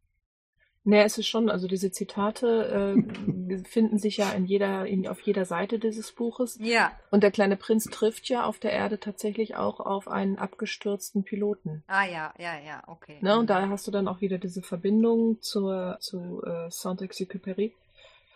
Nee, 0.88 1.02
es 1.02 1.18
ist 1.18 1.26
schon, 1.26 1.50
also 1.50 1.66
diese 1.66 1.90
Zitate 1.90 2.94
äh, 2.96 3.64
finden 3.68 3.98
sich 3.98 4.18
ja 4.18 4.30
in 4.30 4.44
jeder, 4.44 4.86
in, 4.86 5.08
auf 5.08 5.20
jeder 5.20 5.44
Seite 5.44 5.80
dieses 5.80 6.12
Buches. 6.12 6.58
Ja. 6.60 6.92
Und 7.10 7.24
der 7.24 7.32
kleine 7.32 7.56
Prinz 7.56 7.86
trifft 7.86 8.28
ja 8.28 8.44
auf 8.44 8.60
der 8.60 8.70
Erde 8.70 9.00
tatsächlich 9.00 9.56
auch 9.56 9.80
auf 9.80 10.06
einen 10.06 10.38
abgestürzten 10.38 11.24
Piloten. 11.24 11.82
Ah 11.88 12.04
ja, 12.04 12.32
ja, 12.38 12.60
ja, 12.64 12.84
okay. 12.86 13.18
Ne? 13.20 13.36
Und 13.36 13.50
da 13.50 13.68
hast 13.68 13.88
du 13.88 13.90
dann 13.90 14.06
auch 14.06 14.20
wieder 14.20 14.38
diese 14.38 14.62
Verbindung 14.62 15.42
zur, 15.42 15.96
zu 15.98 16.40
äh, 16.46 16.70
Saint-Exupéry. 16.70 17.72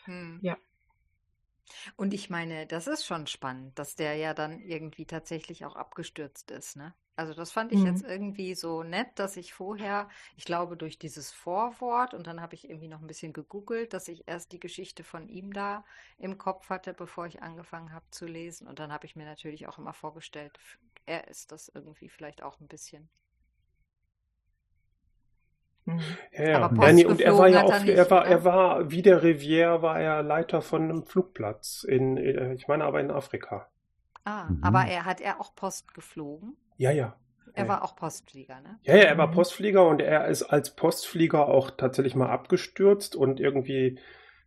Hm. 0.06 0.40
Ja. 0.42 0.56
Und 1.96 2.14
ich 2.14 2.30
meine, 2.30 2.66
das 2.66 2.86
ist 2.86 3.04
schon 3.06 3.26
spannend, 3.26 3.78
dass 3.78 3.94
der 3.96 4.14
ja 4.16 4.34
dann 4.34 4.60
irgendwie 4.60 5.06
tatsächlich 5.06 5.64
auch 5.64 5.76
abgestürzt 5.76 6.50
ist, 6.50 6.76
ne? 6.76 6.94
Also 7.16 7.34
das 7.34 7.52
fand 7.52 7.70
ich 7.72 7.82
Mhm. 7.82 7.84
jetzt 7.84 8.02
irgendwie 8.02 8.54
so 8.54 8.82
nett, 8.82 9.18
dass 9.18 9.36
ich 9.36 9.52
vorher, 9.52 10.08
ich 10.36 10.44
glaube 10.44 10.76
durch 10.76 10.98
dieses 10.98 11.30
Vorwort 11.30 12.14
und 12.14 12.26
dann 12.26 12.40
habe 12.40 12.54
ich 12.54 12.68
irgendwie 12.68 12.88
noch 12.88 13.00
ein 13.00 13.06
bisschen 13.06 13.32
gegoogelt, 13.34 13.92
dass 13.92 14.08
ich 14.08 14.26
erst 14.26 14.52
die 14.52 14.58
Geschichte 14.60 15.04
von 15.04 15.28
ihm 15.28 15.52
da 15.52 15.84
im 16.18 16.38
Kopf 16.38 16.70
hatte, 16.70 16.94
bevor 16.94 17.26
ich 17.26 17.42
angefangen 17.42 17.92
habe 17.92 18.06
zu 18.10 18.26
lesen. 18.26 18.66
Und 18.66 18.78
dann 18.78 18.90
habe 18.92 19.04
ich 19.06 19.16
mir 19.16 19.26
natürlich 19.26 19.68
auch 19.68 19.78
immer 19.78 19.92
vorgestellt, 19.92 20.58
er 21.06 21.28
ist 21.28 21.52
das 21.52 21.68
irgendwie 21.68 22.08
vielleicht 22.08 22.42
auch 22.42 22.58
ein 22.60 22.68
bisschen. 22.68 23.10
Mhm. 25.92 26.18
Ja, 26.32 26.44
ja. 26.48 26.74
Aber 26.76 26.76
ja 26.78 26.92
nee, 26.92 27.04
und 27.04 27.20
er 27.20 27.36
war 27.38 27.48
ja 27.48 27.62
auch, 27.64 27.84
er 27.86 27.94
er 27.96 28.10
war, 28.10 28.26
er 28.26 28.44
war, 28.44 28.90
wie 28.90 29.02
der 29.02 29.22
Rivière 29.22 29.82
war 29.82 30.00
er 30.00 30.22
Leiter 30.22 30.62
von 30.62 30.82
einem 30.84 31.04
Flugplatz 31.06 31.84
in, 31.84 32.16
äh, 32.16 32.54
ich 32.54 32.68
meine 32.68 32.84
aber 32.84 33.00
in 33.00 33.10
Afrika. 33.10 33.68
Ah, 34.24 34.52
Mhm. 34.52 34.62
aber 34.62 34.86
er 34.86 35.04
hat 35.04 35.20
er 35.20 35.40
auch 35.42 35.54
Post 35.54 35.92
geflogen? 35.92 36.56
Ja, 36.78 36.90
ja. 36.90 37.16
Er 37.54 37.66
Ja. 37.66 37.68
war 37.68 37.84
auch 37.84 37.96
Postflieger, 37.96 38.60
ne? 38.60 38.80
Ja, 38.82 38.96
ja, 38.96 39.02
er 39.04 39.18
war 39.18 39.30
Mhm. 39.30 39.30
Postflieger 39.30 39.86
und 39.86 40.00
er 40.00 40.26
ist 40.28 40.42
als 40.42 40.74
Postflieger 40.74 41.46
auch 41.48 41.70
tatsächlich 41.70 42.14
mal 42.14 42.30
abgestürzt 42.30 43.14
und 43.14 43.38
irgendwie 43.40 43.98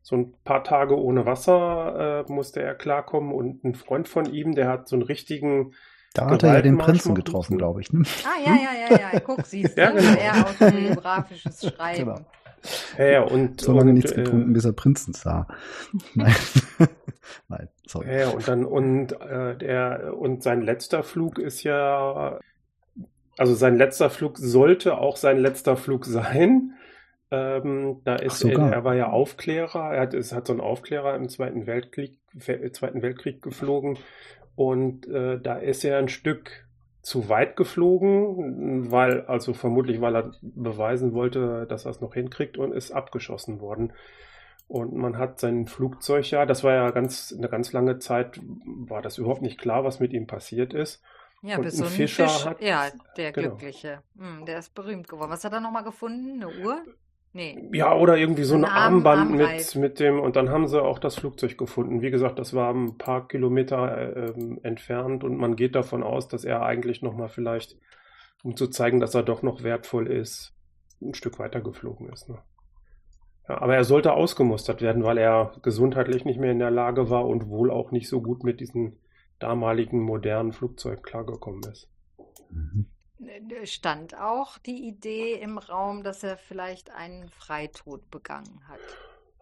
so 0.02 0.16
ein 0.18 0.34
paar 0.44 0.64
Tage 0.64 1.00
ohne 1.00 1.26
Wasser 1.26 2.26
äh, 2.28 2.32
musste 2.32 2.62
er 2.62 2.76
klarkommen 2.76 3.32
und 3.34 3.64
ein 3.64 3.76
Freund 3.76 4.10
von 4.10 4.26
ihm, 4.34 4.56
der 4.56 4.68
hat 4.70 4.88
so 4.88 4.96
einen 4.96 5.04
richtigen, 5.04 5.74
Da 6.14 6.30
hat 6.30 6.44
er 6.44 6.54
ja 6.54 6.62
den 6.62 6.78
Prinzen 6.78 7.16
getroffen, 7.16 7.58
glaube 7.58 7.82
ich. 7.82 7.92
Ne? 7.92 8.04
Ah, 8.24 8.40
ja, 8.46 8.56
ja, 8.56 8.98
ja, 8.98 9.12
ja. 9.14 9.20
Guck, 9.20 9.46
siehst 9.46 9.76
du, 9.76 9.82
Ja, 9.82 9.92
genau. 9.92 10.14
er 10.14 10.48
autobiografisches 10.48 11.62
Schreiben. 11.62 12.06
Genau. 12.06 12.26
ja, 13.00 13.06
ja, 13.06 13.22
und, 13.24 13.60
So 13.60 13.74
lange 13.74 13.90
und, 13.90 13.96
nichts 13.96 14.12
äh, 14.12 14.16
getrunken, 14.18 14.54
bis 14.54 14.64
er 14.64 14.74
Prinzen 14.74 15.14
sah. 15.14 15.48
Nein. 16.14 16.36
Nein, 17.48 17.68
sorry. 17.88 18.20
Ja, 18.20 18.30
und 18.30 18.48
dann 18.48 18.64
und 18.64 19.20
äh, 19.22 19.58
der 19.58 20.16
und 20.16 20.44
sein 20.44 20.62
letzter 20.62 21.02
Flug 21.02 21.40
ist 21.40 21.64
ja, 21.64 22.40
also 23.38 23.56
sein 23.56 23.76
letzter 23.78 24.12
Flug 24.12 24.38
sollte 24.38 25.00
auch 25.00 25.18
sein 25.18 25.40
letzter 25.40 25.78
Flug 25.78 26.06
sein. 26.06 26.74
Ähm, 27.32 28.02
da 28.04 28.18
ist 28.18 28.44
er, 28.44 28.60
er 28.60 28.84
war 28.84 28.94
ja 28.94 29.10
Aufklärer, 29.10 29.96
er 29.96 30.02
hat, 30.02 30.14
es 30.14 30.32
hat 30.32 30.46
so 30.46 30.54
einen 30.54 30.62
Aufklärer 30.62 31.16
im 31.16 31.30
Zweiten 31.30 31.66
Weltkrieg, 31.66 32.20
Zweiten 32.38 33.02
Weltkrieg 33.02 33.42
geflogen 33.42 33.98
und 34.56 35.08
äh, 35.08 35.40
da 35.40 35.56
ist 35.58 35.84
er 35.84 35.98
ein 35.98 36.10
Stück 36.10 36.66
zu 37.02 37.28
weit 37.28 37.58
geflogen, 37.58 38.92
weil, 38.92 39.26
also 39.26 39.54
vermutlich, 39.54 40.00
weil 40.00 40.16
er 40.16 40.32
beweisen 40.42 41.14
wollte, 41.14 41.66
dass 41.68 41.86
er 41.86 41.92
es 41.92 42.02
noch 42.02 42.14
hinkriegt 42.14 42.58
und 42.58 42.72
ist 42.72 42.92
abgeschossen 42.92 43.60
worden. 43.60 43.92
Und 44.70 44.94
man 44.96 45.18
hat 45.18 45.40
sein 45.40 45.68
Flugzeug 45.68 46.30
ja, 46.32 46.46
das 46.46 46.64
war 46.64 46.74
ja 46.74 46.90
ganz, 46.92 47.34
eine 47.38 47.50
ganz 47.50 47.74
lange 47.74 48.00
Zeit, 48.00 48.40
war 48.66 49.02
das 49.02 49.18
überhaupt 49.18 49.42
nicht 49.42 49.60
klar, 49.60 49.84
was 49.84 50.00
mit 50.00 50.14
ihm 50.14 50.28
passiert 50.28 50.74
ist. 50.74 51.04
Ja, 51.42 51.58
Und 51.58 51.64
bis 51.64 51.74
ein 51.74 51.78
so 51.80 51.84
ein 51.86 51.92
Fischer 51.92 52.30
Fisch, 52.30 52.46
hat- 52.46 52.62
ja, 52.62 52.86
der 53.18 53.34
genau. 53.34 53.50
Glückliche. 53.50 54.02
Hm, 54.18 54.46
der 54.46 54.60
ist 54.60 54.74
berühmt 54.74 55.10
geworden. 55.10 55.30
Was 55.30 55.44
hat 55.44 55.52
er 55.52 55.60
nochmal 55.60 55.84
gefunden? 55.84 56.42
Eine 56.42 56.48
Uhr? 56.66 56.82
Nee. 57.36 57.70
Ja, 57.74 57.96
oder 57.96 58.16
irgendwie 58.18 58.44
so 58.44 58.54
ein 58.56 58.64
Ein 58.64 58.72
Arm- 58.72 58.94
Armband 59.06 59.32
Armreif. 59.32 59.76
mit, 59.76 59.82
mit 59.84 60.00
dem, 60.00 60.20
und 60.20 60.36
dann 60.36 60.50
haben 60.50 60.68
sie 60.68 60.82
auch 60.82 61.00
das 61.00 61.16
Flugzeug 61.16 61.58
gefunden. 61.58 62.02
Wie 62.02 62.12
gesagt, 62.12 62.38
das 62.38 62.54
war 62.54 62.72
ein 62.74 62.98
paar 63.00 63.28
Kilometer 63.28 64.16
äh, 64.16 64.34
entfernt 64.62 65.24
und 65.24 65.38
man 65.38 65.56
geht 65.56 65.74
davon 65.74 66.04
aus, 66.04 66.28
dass 66.28 66.46
er 66.46 66.62
eigentlich 66.62 67.02
nochmal 67.02 67.30
vielleicht, 67.30 67.76
um 68.44 68.56
zu 68.56 68.68
zeigen, 68.68 69.00
dass 69.00 69.16
er 69.16 69.24
doch 69.24 69.42
noch 69.42 69.64
wertvoll 69.64 70.08
ist, 70.12 70.54
ein 71.02 71.16
Stück 71.16 71.40
weiter 71.40 71.60
geflogen 71.62 72.08
ist. 72.14 72.30
Ne? 72.30 72.38
Ja, 73.50 73.62
aber 73.62 73.76
er 73.76 73.84
sollte 73.84 74.14
ausgemustert 74.14 74.82
werden, 74.84 75.04
weil 75.04 75.18
er 75.18 75.54
gesundheitlich 75.64 76.26
nicht 76.26 76.40
mehr 76.40 76.52
in 76.52 76.60
der 76.60 76.72
Lage 76.72 77.10
war 77.10 77.26
und 77.26 77.48
wohl 77.50 77.72
auch 77.72 77.90
nicht 77.92 78.08
so 78.10 78.22
gut 78.22 78.44
mit 78.44 78.60
diesem 78.60 78.98
damaligen 79.40 80.00
modernen 80.02 80.54
Flugzeug 80.54 81.02
klargekommen 81.04 81.64
ist. 81.64 81.90
Mhm. 82.52 82.86
Äh, 83.28 83.66
Stand 83.66 84.16
auch 84.20 84.58
die 84.58 84.88
Idee 84.88 85.34
im 85.34 85.58
Raum, 85.58 86.04
dass 86.04 86.24
er 86.24 86.38
vielleicht 86.38 86.90
einen 86.92 87.30
Freitod 87.30 88.10
begangen 88.12 88.68
hat. 88.68 88.80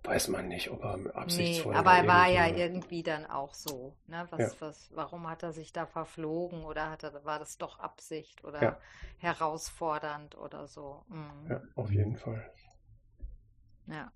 Weiß 0.04 0.30
man 0.30 0.48
nicht, 0.48 0.72
ob 0.72 0.84
er 0.84 0.98
Nee, 0.98 1.10
absichtsvoll 1.12 1.76
aber 1.76 1.92
er 1.94 2.08
war 2.08 2.28
ja 2.28 2.48
irgendwie- 2.48 3.04
dann 3.04 3.28
auch 3.28 3.54
so. 3.54 3.96
Ne? 4.08 4.26
Was, 4.32 4.40
Ja. 4.40 4.62
was, 4.62 4.90
warum 4.96 5.30
hat 5.30 5.44
er 5.44 5.54
sich 5.54 5.74
da 5.74 5.86
verflogen 5.86 6.64
oder 6.64 6.90
hat 6.90 7.04
er, 7.04 7.24
war 7.24 7.38
das 7.38 7.58
doch 7.60 7.78
Absicht 7.78 8.44
oder 8.44 8.62
Ja. 8.64 8.80
herausfordernd 9.20 10.36
oder 10.38 10.68
so? 10.68 11.06
Mhm. 11.08 11.48
Ja, 11.52 11.62
auf 11.76 11.92
jeden 11.92 12.18
Fall. 12.18 12.52
Ja. 13.86 14.12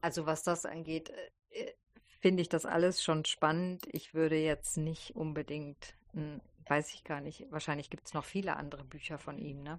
Also 0.00 0.26
was 0.26 0.42
das 0.42 0.66
angeht, 0.66 1.10
äh, 1.50 1.60
äh, 1.64 1.72
finde 2.20 2.42
ich 2.42 2.48
das 2.48 2.66
alles 2.66 3.02
schon 3.02 3.24
spannend. 3.24 3.86
Ich 3.92 4.14
würde 4.14 4.36
jetzt 4.36 4.76
nicht 4.76 5.16
unbedingt, 5.16 5.94
hm, 6.12 6.40
weiß 6.72 6.94
ich 6.94 7.04
gar 7.04 7.20
nicht, 7.20 7.46
wahrscheinlich 7.50 7.90
gibt 7.90 8.06
es 8.06 8.14
noch 8.14 8.24
viele 8.24 8.56
andere 8.56 8.82
Bücher 8.84 9.18
von 9.18 9.36
ihm, 9.36 9.62
ne? 9.62 9.78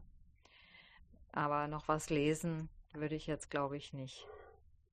Aber 1.32 1.68
noch 1.68 1.88
was 1.88 2.12
lesen 2.12 2.70
würde 2.94 3.16
ich 3.16 3.26
jetzt, 3.26 3.50
glaube 3.50 3.78
ich, 3.78 3.94
nicht. 3.94 4.28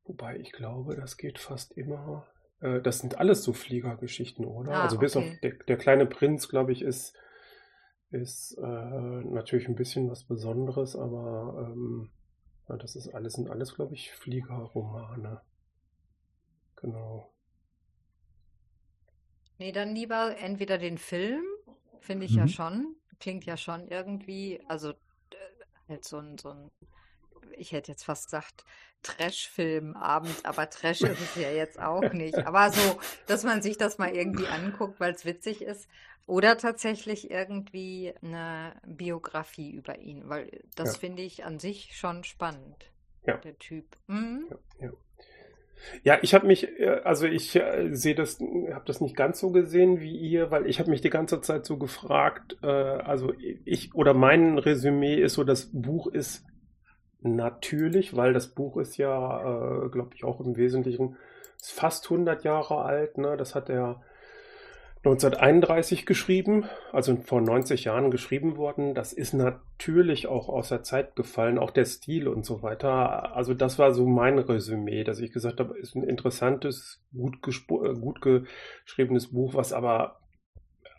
Wobei 0.04 0.38
ich 0.38 0.52
glaube, 0.52 0.96
das 0.96 1.18
geht 1.18 1.38
fast 1.38 1.72
immer. 1.76 2.26
Äh, 2.60 2.80
das 2.80 3.00
sind 3.00 3.18
alles 3.18 3.44
so 3.44 3.52
Fliegergeschichten, 3.52 4.46
oder? 4.46 4.72
Ah, 4.72 4.82
also 4.84 4.98
bis 4.98 5.14
okay. 5.14 5.28
auf 5.28 5.40
der, 5.40 5.52
der 5.68 5.76
kleine 5.76 6.06
Prinz, 6.06 6.48
glaube 6.48 6.72
ich, 6.72 6.80
ist, 6.80 7.14
ist 8.10 8.56
äh, 8.56 8.62
natürlich 8.62 9.68
ein 9.68 9.76
bisschen 9.76 10.10
was 10.10 10.24
Besonderes, 10.24 10.96
aber 10.96 11.70
ähm, 11.70 12.10
das 12.66 12.96
ist 12.96 13.08
alles, 13.08 13.34
sind 13.34 13.50
alles, 13.50 13.74
glaube 13.74 13.92
ich, 13.92 14.10
Fliegerromane. 14.12 15.42
Genau. 16.76 17.30
Nee, 19.58 19.72
dann 19.72 19.94
lieber 19.94 20.38
entweder 20.38 20.78
den 20.78 20.96
Film, 20.96 21.44
finde 22.00 22.26
ich 22.26 22.36
ja 22.36 22.46
Mhm. 22.46 22.48
schon, 22.48 22.96
klingt 23.20 23.44
ja 23.46 23.56
schon 23.56 23.88
irgendwie, 23.88 24.62
also 24.68 24.90
äh, 24.90 24.94
halt 25.88 26.04
so 26.04 26.18
ein, 26.18 26.38
so 26.38 26.50
ein, 26.50 26.70
ich 27.56 27.72
hätte 27.72 27.92
jetzt 27.92 28.04
fast 28.04 28.26
gesagt, 28.26 28.64
Trash-Filmabend, 29.02 30.44
aber 30.44 30.68
Trash 30.70 31.04
ist 31.04 31.20
es 31.20 31.34
ja 31.34 31.50
jetzt 31.50 31.80
auch 31.80 32.12
nicht. 32.12 32.46
Aber 32.46 32.70
so, 32.70 33.00
dass 33.26 33.44
man 33.44 33.62
sich 33.62 33.78
das 33.78 33.98
mal 33.98 34.14
irgendwie 34.14 34.48
anguckt, 34.48 35.00
weil 35.00 35.14
es 35.14 35.24
witzig 35.24 35.62
ist. 35.62 35.88
Oder 36.26 36.58
tatsächlich 36.58 37.30
irgendwie 37.30 38.14
eine 38.22 38.80
Biografie 38.86 39.72
über 39.72 39.98
ihn, 39.98 40.28
weil 40.28 40.62
das 40.76 40.92
Ja. 40.92 40.98
finde 40.98 41.22
ich 41.22 41.44
an 41.44 41.58
sich 41.58 41.96
schon 41.96 42.24
spannend, 42.24 42.92
Ja. 43.26 43.40
der 43.42 43.58
Typ. 43.58 43.96
Mhm. 44.06 44.48
Ja, 44.80 44.90
ja. 46.02 46.18
Ich 46.22 46.34
habe 46.34 46.46
mich, 46.46 46.68
äh, 46.78 47.00
also 47.04 47.26
ich 47.26 47.56
äh, 47.56 47.88
sehe 47.92 48.14
das, 48.14 48.40
habe 48.40 48.84
das 48.86 49.00
nicht 49.00 49.16
ganz 49.16 49.40
so 49.40 49.50
gesehen 49.50 50.00
wie 50.00 50.16
ihr, 50.16 50.50
weil 50.50 50.66
ich 50.66 50.78
habe 50.80 50.90
mich 50.90 51.00
die 51.00 51.10
ganze 51.10 51.40
Zeit 51.40 51.66
so 51.66 51.76
gefragt, 51.76 52.58
äh, 52.62 52.66
also 52.66 53.32
ich 53.64 53.94
oder 53.94 54.14
mein 54.14 54.58
Resümee 54.58 55.16
ist 55.16 55.34
so, 55.34 55.44
das 55.44 55.70
Buch 55.72 56.06
ist 56.06 56.44
natürlich, 57.22 58.16
weil 58.16 58.32
das 58.32 58.48
Buch 58.48 58.76
ist 58.76 58.96
ja, 58.96 59.84
äh, 59.84 59.88
glaube 59.90 60.10
ich, 60.14 60.24
auch 60.24 60.40
im 60.40 60.56
Wesentlichen 60.56 61.16
ist 61.60 61.72
fast 61.72 62.04
100 62.10 62.44
Jahre 62.44 62.82
alt, 62.84 63.18
ne? 63.18 63.36
Das 63.36 63.54
hat 63.54 63.68
er 63.68 64.02
1931 65.02 66.04
geschrieben, 66.04 66.64
also 66.92 67.16
vor 67.16 67.40
90 67.40 67.84
Jahren 67.84 68.10
geschrieben 68.10 68.58
worden. 68.58 68.94
Das 68.94 69.14
ist 69.14 69.32
natürlich 69.32 70.26
auch 70.26 70.50
aus 70.50 70.68
der 70.68 70.82
Zeit 70.82 71.16
gefallen, 71.16 71.58
auch 71.58 71.70
der 71.70 71.86
Stil 71.86 72.28
und 72.28 72.44
so 72.44 72.62
weiter. 72.62 73.34
Also 73.34 73.54
das 73.54 73.78
war 73.78 73.94
so 73.94 74.06
mein 74.06 74.38
Resümee, 74.38 75.02
dass 75.04 75.20
ich 75.20 75.32
gesagt 75.32 75.58
habe, 75.58 75.78
ist 75.78 75.94
ein 75.94 76.02
interessantes, 76.02 77.02
gut, 77.14 77.38
äh, 77.46 77.94
gut 77.94 78.20
geschriebenes 78.84 79.28
Buch, 79.32 79.54
was 79.54 79.72
aber 79.72 80.20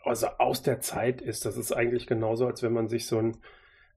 also 0.04 0.26
aus 0.38 0.62
der 0.62 0.80
Zeit 0.80 1.22
ist. 1.22 1.44
Das 1.46 1.56
ist 1.56 1.70
eigentlich 1.70 2.08
genauso, 2.08 2.46
als 2.46 2.64
wenn 2.64 2.72
man 2.72 2.88
sich 2.88 3.06
so 3.06 3.18
ein 3.18 3.36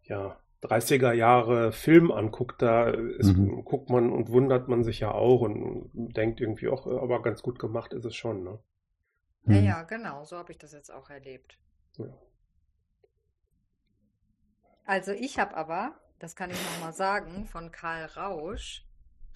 ja, 0.04 0.38
30er 0.62 1.14
Jahre 1.14 1.72
Film 1.72 2.12
anguckt. 2.12 2.62
Da 2.62 2.90
ist, 2.92 3.36
Mhm. 3.36 3.66
guckt 3.66 3.90
man 3.90 4.12
und 4.12 4.30
wundert 4.30 4.68
man 4.68 4.84
sich 4.84 5.00
ja 5.00 5.12
auch 5.12 5.42
und 5.42 5.90
denkt 5.94 6.42
irgendwie 6.42 6.68
auch, 6.68 6.86
aber 6.86 7.24
ganz 7.24 7.42
gut 7.42 7.58
gemacht 7.58 7.92
ist 7.94 8.06
es 8.06 8.16
schon. 8.16 8.44
Ne? 8.44 8.60
Ja, 9.48 9.58
Mhm. 9.58 9.60
ja, 9.60 9.84
genau, 9.84 10.24
so 10.26 10.38
habe 10.38 10.52
ich 10.52 10.58
das 10.60 10.72
jetzt 10.74 10.92
auch 10.92 11.10
erlebt. 11.10 11.58
Ja. 11.98 12.06
Also 14.86 15.12
ich 15.12 15.40
habe 15.40 15.56
aber, 15.56 16.00
das 16.20 16.36
kann 16.36 16.52
ich 16.52 16.64
nochmal 16.64 16.94
sagen, 16.94 17.46
von 17.46 17.72
Karl 17.72 18.06
Rausch, 18.06 18.86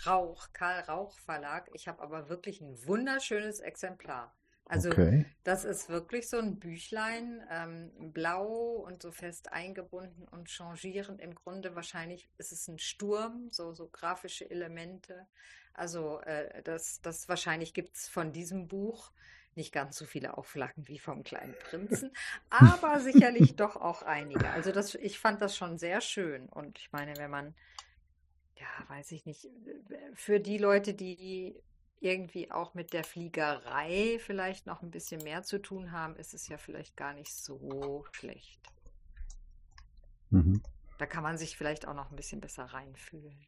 Rauch, 0.06 0.48
Karl 0.54 0.82
Rauch 0.82 1.18
Verlag, 1.20 1.70
ich 1.74 1.88
habe 1.88 2.02
aber 2.02 2.30
wirklich 2.30 2.62
ein 2.62 2.78
wunderschönes 2.88 3.60
Exemplar. 3.60 4.36
Also 4.66 4.96
Okay. 4.96 5.26
das 5.44 5.66
ist 5.66 5.90
wirklich 5.90 6.30
so 6.30 6.38
ein 6.38 6.60
Büchlein, 6.60 7.44
ähm, 7.50 8.14
blau 8.14 8.84
und 8.86 9.02
so 9.02 9.12
fest 9.12 9.52
eingebunden 9.52 10.28
und 10.28 10.50
changierend. 10.50 11.20
Im 11.22 11.34
Grunde 11.34 11.76
wahrscheinlich 11.76 12.30
ist 12.38 12.52
es 12.52 12.68
ein 12.68 12.78
Sturm, 12.80 13.50
so, 13.52 13.74
so 13.74 13.88
grafische 13.90 14.50
Elemente. 14.50 15.28
Also 15.74 16.20
äh, 16.22 16.62
das, 16.64 17.02
das 17.02 17.28
wahrscheinlich 17.30 17.74
gibt 17.74 17.96
es 17.98 18.08
von 18.08 18.32
diesem 18.32 18.68
Buch 18.68 19.12
nicht 19.60 19.74
ganz 19.74 19.98
so 19.98 20.06
viele 20.06 20.38
Auflagen 20.38 20.88
wie 20.88 20.98
vom 20.98 21.24
Kleinen 21.24 21.54
Prinzen, 21.70 22.12
aber 22.50 23.00
sicherlich 23.00 23.56
doch 23.56 23.76
auch 23.76 24.02
einige. 24.02 24.50
Also 24.50 24.72
das, 24.72 24.96
ich 24.96 25.20
fand 25.20 25.42
das 25.42 25.56
schon 25.56 25.78
sehr 25.78 26.02
schön. 26.02 26.48
Und 26.50 26.80
ich 26.80 26.92
meine, 26.92 27.16
wenn 27.18 27.30
man, 27.30 27.54
ja, 28.56 28.68
weiß 28.88 29.12
ich 29.12 29.26
nicht, 29.26 29.48
für 30.16 30.40
die 30.40 30.58
Leute, 30.58 30.94
die 30.94 31.62
irgendwie 32.00 32.50
auch 32.50 32.74
mit 32.74 32.94
der 32.94 33.04
Fliegerei 33.04 34.20
vielleicht 34.22 34.66
noch 34.66 34.82
ein 34.82 34.92
bisschen 34.92 35.22
mehr 35.24 35.44
zu 35.44 35.62
tun 35.62 35.92
haben, 35.92 36.16
ist 36.16 36.34
es 36.34 36.48
ja 36.48 36.58
vielleicht 36.58 36.96
gar 36.96 37.14
nicht 37.14 37.34
so 37.34 38.06
schlecht. 38.14 38.62
Mhm. 40.30 40.64
Da 40.98 41.06
kann 41.06 41.24
man 41.24 41.38
sich 41.38 41.58
vielleicht 41.58 41.86
auch 41.88 41.94
noch 41.94 42.10
ein 42.10 42.16
bisschen 42.16 42.40
besser 42.40 42.64
reinfühlen. 42.66 43.46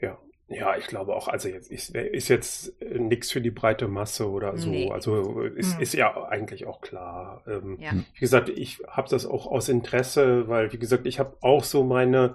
Ja, 0.00 0.18
ja, 0.50 0.76
ich 0.76 0.86
glaube 0.88 1.14
auch, 1.14 1.28
also 1.28 1.48
jetzt 1.48 1.70
ist, 1.70 1.94
ist 1.94 2.28
jetzt 2.28 2.74
nichts 2.82 3.30
für 3.30 3.40
die 3.40 3.52
breite 3.52 3.86
Masse 3.88 4.28
oder 4.28 4.56
so. 4.58 4.68
Nee. 4.68 4.90
Also 4.90 5.42
ist, 5.42 5.76
Hm. 5.76 5.80
ist 5.82 5.94
ja 5.94 6.24
eigentlich 6.28 6.66
auch 6.66 6.80
klar. 6.80 7.42
Ähm, 7.46 7.78
Ja. 7.80 7.92
Wie 7.92 8.20
gesagt, 8.20 8.48
ich 8.48 8.80
habe 8.88 9.08
das 9.08 9.26
auch 9.26 9.46
aus 9.46 9.68
Interesse, 9.68 10.48
weil, 10.48 10.72
wie 10.72 10.78
gesagt, 10.78 11.06
ich 11.06 11.18
habe 11.20 11.36
auch 11.40 11.62
so 11.64 11.84
meine 11.84 12.34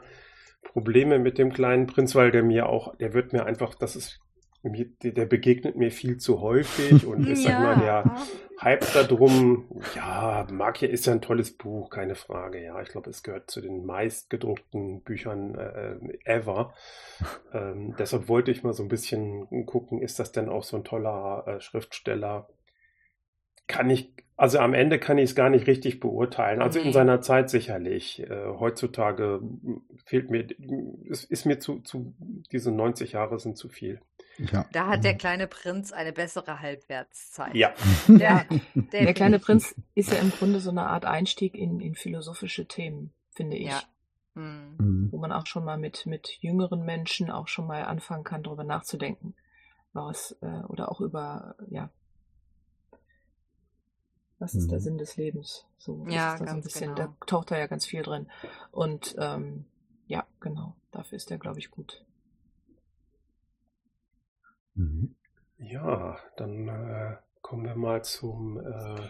Probleme 0.63 1.19
mit 1.19 1.37
dem 1.37 1.51
kleinen 1.53 1.87
Prinz, 1.87 2.15
weil 2.15 2.31
der 2.31 2.43
mir 2.43 2.67
auch, 2.69 2.95
der 2.97 3.13
wird 3.13 3.33
mir 3.33 3.45
einfach, 3.45 3.75
das 3.75 3.95
ist, 3.95 4.19
der 5.01 5.25
begegnet 5.25 5.75
mir 5.75 5.91
viel 5.91 6.17
zu 6.17 6.41
häufig 6.41 7.05
und 7.05 7.27
ich 7.27 7.43
sag 7.43 7.59
mal, 7.59 7.77
der 7.77 8.17
Hype 8.61 8.85
darum, 8.93 9.65
ja, 9.95 10.47
Makia 10.51 10.87
ist 10.87 11.05
ja 11.05 11.13
ein 11.13 11.21
tolles 11.21 11.57
Buch, 11.57 11.89
keine 11.89 12.15
Frage. 12.15 12.63
Ja, 12.63 12.81
ich 12.81 12.89
glaube, 12.89 13.09
es 13.09 13.21
gehört 13.21 13.51
zu 13.51 13.61
den 13.61 13.85
meistgedruckten 13.85 15.01
Büchern 15.01 15.55
äh, 15.55 15.97
ever. 16.23 16.73
Ähm, 17.53 17.95
deshalb 17.99 18.27
wollte 18.27 18.51
ich 18.51 18.63
mal 18.63 18.73
so 18.73 18.83
ein 18.83 18.89
bisschen 18.89 19.65
gucken, 19.65 20.01
ist 20.01 20.19
das 20.19 20.31
denn 20.31 20.49
auch 20.49 20.63
so 20.63 20.77
ein 20.77 20.83
toller 20.83 21.43
äh, 21.47 21.61
Schriftsteller? 21.61 22.47
Kann 23.67 23.89
ich, 23.89 24.13
also 24.37 24.59
am 24.59 24.73
Ende 24.73 24.99
kann 24.99 25.17
ich 25.17 25.29
es 25.31 25.35
gar 25.35 25.49
nicht 25.49 25.67
richtig 25.67 25.99
beurteilen. 25.99 26.61
Also 26.61 26.79
in 26.79 26.87
Nee. 26.87 26.91
seiner 26.91 27.21
Zeit 27.21 27.49
sicherlich. 27.49 28.19
Äh, 28.21 28.45
heutzutage 28.59 29.41
fehlt 30.05 30.29
mir, 30.29 30.47
es 31.09 31.23
ist 31.23 31.45
mir 31.45 31.59
zu, 31.59 31.79
zu, 31.79 32.13
diese 32.51 32.71
90 32.71 33.13
Jahre 33.13 33.39
sind 33.39 33.57
zu 33.57 33.69
viel. 33.69 34.01
Ja. 34.37 34.65
Da 34.73 34.87
hat 34.87 35.03
der 35.05 35.15
kleine 35.15 35.47
Prinz 35.47 35.93
eine 35.93 36.11
bessere 36.11 36.59
Halbwertszeit. 36.59 37.55
Ja. 37.55 37.73
Der, 38.07 38.45
Der 38.91 39.13
kleine 39.13 39.39
Prinz 39.39 39.73
ist 39.95 40.11
ja 40.11 40.19
im 40.19 40.29
Grunde 40.31 40.59
so 40.59 40.71
eine 40.71 40.87
Art 40.87 41.05
Einstieg 41.05 41.55
in, 41.55 41.79
in 41.79 41.95
philosophische 41.95 42.67
Themen, 42.67 43.13
finde 43.31 43.55
ich. 43.57 43.67
Ja. 43.69 43.81
Hm. 44.35 44.75
Mhm. 44.77 45.07
Wo 45.13 45.17
man 45.17 45.31
auch 45.31 45.47
schon 45.47 45.63
mal 45.63 45.77
mit, 45.77 46.05
mit 46.05 46.27
jüngeren 46.41 46.83
Menschen 46.83 47.31
auch 47.31 47.47
schon 47.47 47.65
mal 47.67 47.83
anfangen 47.85 48.25
kann, 48.25 48.43
darüber 48.43 48.65
nachzudenken. 48.65 49.33
Was, 49.93 50.35
äh, 50.41 50.63
oder 50.67 50.91
auch 50.91 50.99
über, 50.99 51.55
ja, 51.69 51.89
was 54.39 54.55
ist 54.55 54.71
der 54.71 54.79
Mhm. 54.79 54.81
Sinn 54.81 54.97
des 54.97 55.17
Lebens? 55.17 55.65
So 55.77 56.05
Ja, 56.09 56.37
so 56.37 56.45
ein 56.45 56.45
ganz 56.45 56.63
bisschen, 56.63 56.89
genau. 56.89 56.95
da 56.95 57.15
taucht 57.25 57.51
da 57.51 57.57
ja 57.57 57.67
ganz 57.67 57.85
viel 57.85 58.03
drin. 58.03 58.27
Und 58.71 59.15
ähm, 59.19 59.65
ja, 60.07 60.25
genau, 60.39 60.75
dafür 60.91 61.17
ist 61.17 61.29
der, 61.29 61.37
glaube 61.37 61.59
ich, 61.59 61.71
gut. 61.71 62.03
Mhm. 64.75 65.15
Ja, 65.57 66.17
dann 66.37 66.67
äh, 66.69 67.17
kommen 67.41 67.65
wir 67.65 67.75
mal 67.75 68.03
zum 68.03 68.57
äh, 68.59 69.09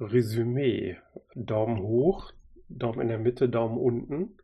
Resümee. 0.00 0.98
Daumen 1.34 1.80
hoch, 1.80 2.32
Daumen 2.68 3.02
in 3.02 3.08
der 3.08 3.18
Mitte, 3.18 3.48
Daumen 3.48 3.78
unten. 3.78 4.36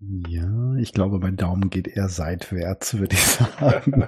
Ja, 0.00 0.74
ich 0.76 0.92
glaube, 0.92 1.18
mein 1.18 1.36
Daumen 1.36 1.70
geht 1.70 1.88
eher 1.88 2.08
seitwärts, 2.08 2.98
würde 2.98 3.14
ich 3.14 3.24
sagen. 3.26 4.06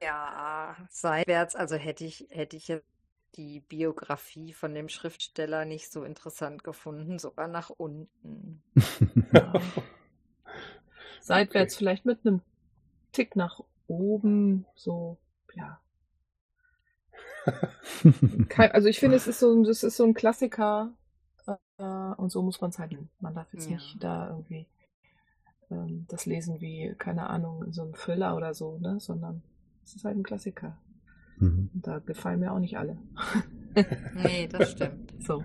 Ja, 0.00 0.41
seitwärts, 0.90 1.56
also 1.56 1.76
hätte 1.76 2.04
ich, 2.04 2.26
hätte 2.30 2.56
ich 2.56 2.68
jetzt 2.68 2.86
die 3.36 3.60
Biografie 3.60 4.52
von 4.52 4.74
dem 4.74 4.88
Schriftsteller 4.88 5.64
nicht 5.64 5.90
so 5.92 6.04
interessant 6.04 6.64
gefunden, 6.64 7.18
sogar 7.18 7.48
nach 7.48 7.70
unten. 7.70 8.62
Ja. 9.32 9.62
Seitwärts 11.20 11.74
vielleicht 11.76 12.04
mit 12.04 12.26
einem 12.26 12.42
Tick 13.12 13.36
nach 13.36 13.60
oben, 13.88 14.66
so, 14.76 15.18
ja. 15.54 15.80
Kein, 18.48 18.70
also 18.72 18.88
ich 18.88 19.00
finde, 19.00 19.16
es 19.16 19.26
ist 19.26 19.38
so, 19.40 19.52
ein- 19.52 19.64
das 19.64 19.82
ist 19.82 19.96
so 19.96 20.04
ein 20.04 20.14
Klassiker 20.14 20.92
äh, 21.78 21.84
und 22.16 22.30
so 22.30 22.42
muss 22.42 22.60
man 22.60 22.70
es 22.70 22.78
halt 22.78 22.92
nehmen. 22.92 23.10
Man 23.20 23.34
darf 23.34 23.52
jetzt 23.52 23.70
Ja. 23.70 23.76
nicht 23.76 24.02
da 24.02 24.28
irgendwie 24.30 24.66
ähm, 25.70 26.06
das 26.08 26.26
lesen 26.26 26.60
wie, 26.60 26.94
keine 26.98 27.28
Ahnung, 27.28 27.64
in 27.64 27.72
so 27.72 27.82
einem 27.82 27.94
Thriller 27.94 28.36
oder 28.36 28.54
so, 28.54 28.78
ne? 28.78 29.00
Sondern 29.00 29.42
es 29.84 29.94
ist 29.96 30.04
halt 30.04 30.16
ein 30.16 30.22
Klassiker. 30.22 30.76
Mhm. 31.38 31.70
Und 31.74 31.86
da 31.86 31.98
gefallen 31.98 32.40
mir 32.40 32.52
auch 32.52 32.58
nicht 32.60 32.76
alle. 32.76 32.96
Nee, 34.14 34.50
das 34.52 34.72
stimmt. 34.72 35.14
So. 35.20 35.42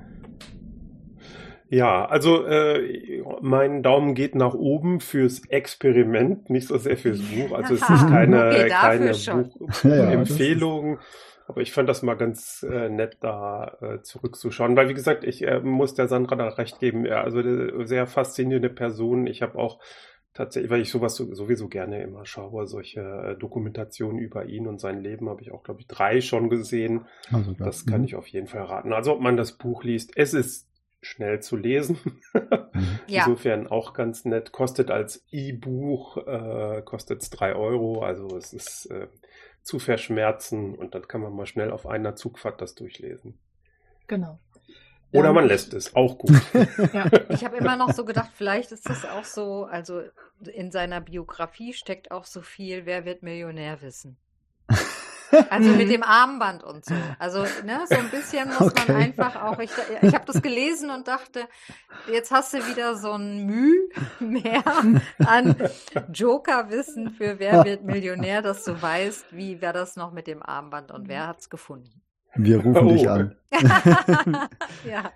Ja, 1.69 2.05
also 2.05 2.45
äh, 2.45 3.23
mein 3.41 3.83
Daumen 3.83 4.15
geht 4.15 4.35
nach 4.35 4.53
oben 4.53 4.99
fürs 4.99 5.45
Experiment, 5.45 6.49
nicht 6.49 6.67
so 6.67 6.77
sehr 6.77 6.97
fürs 6.97 7.19
Buch. 7.21 7.53
Also 7.53 7.75
es 7.75 7.81
ist 7.81 8.07
keine, 8.07 8.47
Okay, 8.47 8.69
keine 8.69 9.13
schon. 9.13 9.49
Buch 9.49 9.83
Ja, 9.83 9.95
ja, 9.95 10.11
Empfehlung. 10.11 10.99
Aber 11.47 11.61
ich 11.61 11.71
fand 11.71 11.87
das 11.87 12.03
mal 12.03 12.15
ganz 12.15 12.65
äh, 12.69 12.89
nett, 12.89 13.17
da 13.21 13.77
äh, 13.81 14.01
zurückzuschauen. 14.01 14.75
Weil, 14.75 14.89
wie 14.89 14.93
gesagt, 14.93 15.23
ich 15.23 15.47
äh, 15.47 15.61
muss 15.61 15.93
der 15.93 16.09
Sandra 16.09 16.35
da 16.35 16.49
recht 16.49 16.79
geben. 16.79 17.05
Ja, 17.05 17.21
also 17.21 17.39
eine 17.39 17.87
sehr 17.87 18.05
faszinierende 18.07 18.69
Person. 18.69 19.27
Ich 19.27 19.41
habe 19.41 19.57
auch 19.57 19.79
tatsächlich, 20.37 20.71
weil 20.71 20.81
ich 20.81 20.89
sowas 20.91 21.15
so- 21.15 21.33
sowieso 21.33 21.67
gerne 21.67 22.01
immer 22.01 22.25
schaue, 22.25 22.65
solche 22.67 23.01
äh, 23.01 23.35
Dokumentationen 23.37 24.19
über 24.19 24.45
ihn 24.45 24.67
und 24.67 24.79
sein 24.79 25.01
Leben 25.01 25.27
habe 25.29 25.41
ich 25.41 25.51
auch, 25.51 25.63
glaube 25.63 25.81
ich, 25.81 25.87
drei 25.87 26.21
schon 26.21 26.49
gesehen. 26.49 27.05
Also, 27.33 27.53
Das 27.53 27.85
kann 27.85 28.03
ich 28.03 28.15
auf 28.15 28.27
jeden 28.27 28.47
Fall 28.47 28.61
raten. 28.63 28.93
Also, 28.93 29.13
ob 29.13 29.19
man 29.21 29.35
das 29.37 29.53
Buch 29.57 29.83
liest, 29.83 30.11
es 30.15 30.33
ist 30.33 30.69
schnell 31.01 31.41
zu 31.41 31.57
lesen. 31.57 31.97
Mhm. 32.33 32.41
Ja, 33.07 33.23
Insofern 33.25 33.67
auch 33.67 33.93
ganz 33.93 34.25
nett. 34.25 34.51
Kostet 34.51 34.91
als 34.91 35.25
E-Buch, 35.31 36.17
äh, 36.27 36.81
kostet 36.83 37.21
es 37.21 37.29
3 37.29 37.55
Euro. 37.55 38.01
Also 38.03 38.27
es 38.37 38.51
ist 38.53 38.87
äh, 38.87 39.07
zu 39.63 39.79
verschmerzen 39.79 40.75
und 40.75 40.93
dann 40.93 41.07
kann 41.07 41.21
man 41.21 41.33
mal 41.33 41.45
schnell 41.45 41.71
auf 41.71 41.85
einer 41.87 42.15
Zugfahrt 42.15 42.59
das 42.61 42.75
durchlesen. 42.75 43.39
Genau. 44.07 44.39
Oder 45.13 45.33
man 45.33 45.45
lässt 45.47 45.73
es, 45.73 45.95
auch 45.95 46.17
gut. 46.17 46.35
Ja. 46.93 47.05
ich 47.29 47.43
habe 47.45 47.57
immer 47.57 47.75
noch 47.75 47.93
so 47.93 48.03
gedacht, 48.05 48.31
vielleicht 48.35 48.71
ist 48.71 48.89
das 48.89 49.05
auch 49.05 49.23
so, 49.23 49.65
also 49.65 50.01
in 50.53 50.71
seiner 50.71 51.01
Biografie 51.01 51.73
steckt 51.73 52.11
auch 52.11 52.25
so 52.25 52.41
viel, 52.41 52.85
wer 52.85 53.05
wird 53.05 53.23
Millionär 53.23 53.81
wissen. 53.81 54.17
Also 55.49 55.71
mit 55.71 55.89
dem 55.89 56.03
Armband 56.03 56.63
und 56.63 56.85
so. 56.85 56.93
Also 57.19 57.41
ne, 57.65 57.81
so 57.89 57.95
ein 57.97 58.09
bisschen 58.09 58.47
muss 58.47 58.61
Okay. 58.61 58.83
man 58.87 58.95
einfach 58.95 59.35
auch. 59.43 59.59
Ich, 59.59 59.71
ich 60.01 60.13
habe 60.13 60.25
das 60.25 60.41
gelesen 60.41 60.89
und 60.89 61.09
dachte, 61.09 61.47
jetzt 62.09 62.31
hast 62.31 62.53
du 62.53 62.59
wieder 62.65 62.95
so 62.95 63.11
ein 63.11 63.45
Mühe 63.45 63.89
mehr 64.21 64.63
an 65.25 65.55
Joker-Wissen 66.13 67.11
für 67.11 67.39
Wer 67.39 67.65
wird 67.65 67.83
Millionär, 67.83 68.41
dass 68.41 68.63
du 68.63 68.81
weißt, 68.81 69.25
wie 69.31 69.59
wäre 69.61 69.73
das 69.73 69.97
noch 69.97 70.13
mit 70.13 70.27
dem 70.27 70.41
Armband 70.41 70.91
und 70.91 71.09
wer 71.09 71.27
hat's 71.27 71.49
gefunden. 71.49 72.01
Wir 72.37 72.61
rufen 72.63 72.87
Oh. 72.87 72.89
dich 72.91 73.09
an. 73.09 73.35
ja. 74.85 75.11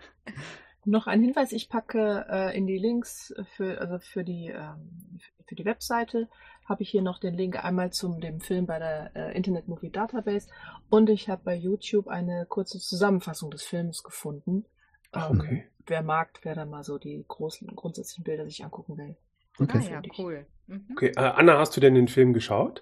Noch 0.83 1.05
ein 1.07 1.21
Hinweis, 1.21 1.51
ich 1.51 1.69
packe 1.69 2.25
äh, 2.29 2.57
in 2.57 2.65
die 2.65 2.79
Links 2.79 3.33
für, 3.55 3.79
also 3.79 3.99
für 3.99 4.23
die, 4.23 4.47
ähm, 4.47 5.19
für 5.47 5.53
die 5.55 5.65
Webseite 5.65 6.27
habe 6.67 6.81
ich 6.81 6.89
hier 6.89 7.03
noch 7.03 7.19
den 7.19 7.35
Link 7.35 7.63
einmal 7.63 7.91
zum 7.91 8.19
dem 8.19 8.39
Film 8.39 8.65
bei 8.65 8.79
der 8.79 9.11
äh, 9.15 9.35
Internet 9.37 9.67
Movie 9.67 9.91
Database 9.91 10.47
und 10.89 11.09
ich 11.11 11.29
habe 11.29 11.43
bei 11.43 11.53
YouTube 11.55 12.07
eine 12.07 12.45
kurze 12.47 12.79
Zusammenfassung 12.79 13.51
des 13.51 13.61
Films 13.63 14.01
gefunden. 14.01 14.65
Ach, 15.11 15.29
Ähm, 15.29 15.39
okay. 15.39 15.67
Wer 15.85 16.01
mag, 16.03 16.39
wer 16.43 16.55
da 16.55 16.65
mal 16.65 16.83
so 16.83 16.97
die 16.97 17.23
großen 17.27 17.67
grundsätzlichen 17.75 18.23
Bilder 18.23 18.45
sich 18.45 18.63
angucken 18.63 18.97
will. 18.97 19.15
Okay. 19.59 19.77
Ah 19.87 19.91
ja, 19.91 20.01
cool. 20.17 20.45
Mhm. 20.67 20.87
Okay, 20.93 21.11
äh, 21.15 21.19
Anna, 21.19 21.59
hast 21.59 21.75
du 21.75 21.81
denn 21.81 21.93
den 21.95 22.07
Film 22.07 22.33
geschaut? 22.33 22.81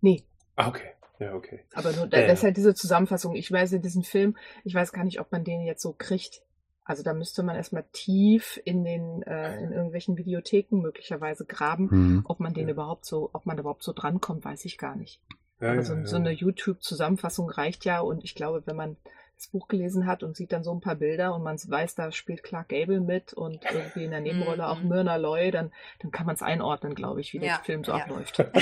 Nee, 0.00 0.24
Ah, 0.56 0.68
okay. 0.68 0.90
Ja, 1.22 1.34
okay. 1.34 1.60
aber 1.74 1.92
nur, 1.92 2.04
Ja, 2.04 2.26
das 2.26 2.32
ist 2.34 2.42
ja. 2.42 2.46
halt 2.48 2.56
diese 2.56 2.74
Zusammenfassung. 2.74 3.34
Ich 3.34 3.50
weiß 3.50 3.72
in 3.72 3.82
diesem 3.82 4.02
Film, 4.02 4.36
ich 4.64 4.74
weiß 4.74 4.92
gar 4.92 5.04
nicht, 5.04 5.20
ob 5.20 5.32
man 5.32 5.44
den 5.44 5.60
jetzt 5.62 5.82
so 5.82 5.94
kriegt. 5.96 6.42
Also 6.84 7.02
da 7.04 7.14
müsste 7.14 7.42
man 7.44 7.54
erstmal 7.54 7.84
tief 7.92 8.60
in 8.64 8.82
den, 8.84 9.22
äh, 9.22 9.58
in 9.62 9.70
irgendwelchen 9.72 10.16
Videotheken 10.16 10.80
möglicherweise 10.80 11.44
graben. 11.46 11.88
Mhm. 11.90 12.22
Ob 12.24 12.40
man 12.40 12.54
den 12.54 12.66
Ja. 12.66 12.72
überhaupt 12.74 13.04
so, 13.06 13.30
ob 13.32 13.46
man 13.46 13.56
überhaupt 13.58 13.84
so 13.84 13.92
drankommt, 13.92 14.44
weiß 14.44 14.64
ich 14.64 14.78
gar 14.78 14.96
nicht. 14.96 15.20
Ja, 15.60 15.68
Aber 15.68 15.76
ja, 15.76 15.82
so, 15.84 15.94
ja. 15.94 16.06
so 16.06 16.16
eine 16.16 16.32
YouTube-Zusammenfassung 16.32 17.48
reicht 17.50 17.84
ja 17.84 18.00
und 18.00 18.24
ich 18.24 18.34
glaube, 18.34 18.62
wenn 18.66 18.74
man 18.76 18.96
das 19.42 19.50
Buch 19.50 19.68
gelesen 19.68 20.06
hat 20.06 20.22
und 20.22 20.36
sieht 20.36 20.52
dann 20.52 20.62
so 20.64 20.72
ein 20.72 20.80
paar 20.80 20.94
Bilder 20.94 21.34
und 21.34 21.42
man 21.42 21.56
weiß, 21.56 21.94
da 21.94 22.12
spielt 22.12 22.42
Clark 22.42 22.68
Gable 22.68 23.00
mit 23.00 23.32
und 23.32 23.64
irgendwie 23.72 24.04
in 24.04 24.10
der 24.10 24.20
Nebenrolle 24.20 24.66
auch 24.68 24.80
Mhm. 24.80 24.88
Myrna 24.88 25.16
Loy, 25.16 25.50
dann, 25.50 25.72
dann 26.00 26.10
kann 26.10 26.26
man 26.26 26.34
es 26.34 26.42
einordnen, 26.42 26.94
glaube 26.94 27.20
ich, 27.20 27.32
wie 27.32 27.38
Ja, 27.38 27.56
der 27.56 27.64
Film 27.64 27.84
so 27.84 27.92
ja. 27.92 27.98
abläuft. 27.98 28.38